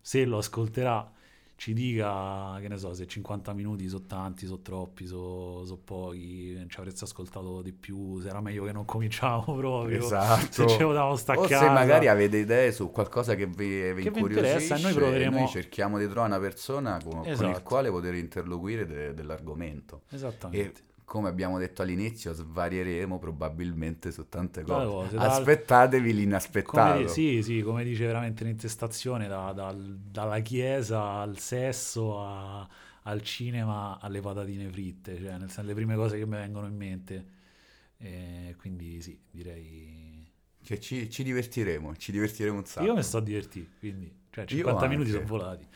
[0.00, 1.12] se lo ascolterà,
[1.56, 6.78] ci dica, che ne so, se 50 minuti sono tanti, sono troppi, sono pochi, ci
[6.78, 10.50] avreste ascoltato di più, se era meglio che non cominciamo proprio, Esatto.
[10.50, 13.92] se ce lo davamo sta a O se magari avete idee su qualcosa che vi,
[13.92, 17.32] vi Che incuriosisce, interessa, noi proveremo- noi cerchiamo di trovare una persona con, con il
[17.32, 17.62] Esatto.
[17.62, 20.04] quale poter interloquire de- dell'argomento.
[20.08, 20.80] Esattamente.
[20.80, 24.86] E come abbiamo detto all'inizio, svarieremo probabilmente su tante cose.
[24.86, 26.14] cose, dal- Aspettatevi
[26.64, 26.92] Come, l'inaspettato.
[26.92, 32.66] di- sì, sì, come dice veramente l'intestazione, da- dal- dalla chiesa al sesso a-
[33.04, 36.76] al cinema alle patatine fritte, cioè nel senso le prime cose che mi vengono in
[36.76, 37.26] mente.
[37.98, 40.30] E quindi sì, direi...
[40.64, 42.84] Che ci, ci divertiremo, ci divertiremo un sacco.
[42.84, 44.96] Io mi sto divertendo, quindi cioè 50 anche.
[44.96, 45.66] minuti sono volati.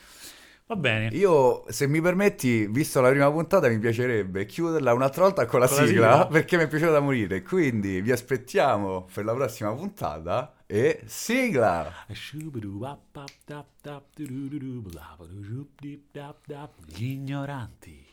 [0.69, 1.09] Va bene.
[1.17, 5.69] Io, se mi permetti, visto la prima puntata, mi piacerebbe chiuderla un'altra volta con la
[5.69, 6.27] Con la sigla, sigla?
[6.27, 7.43] perché mi è piaciuta da morire.
[7.43, 11.93] Quindi vi aspettiamo per la prossima puntata e sigla!
[16.85, 18.06] Gli ignoranti.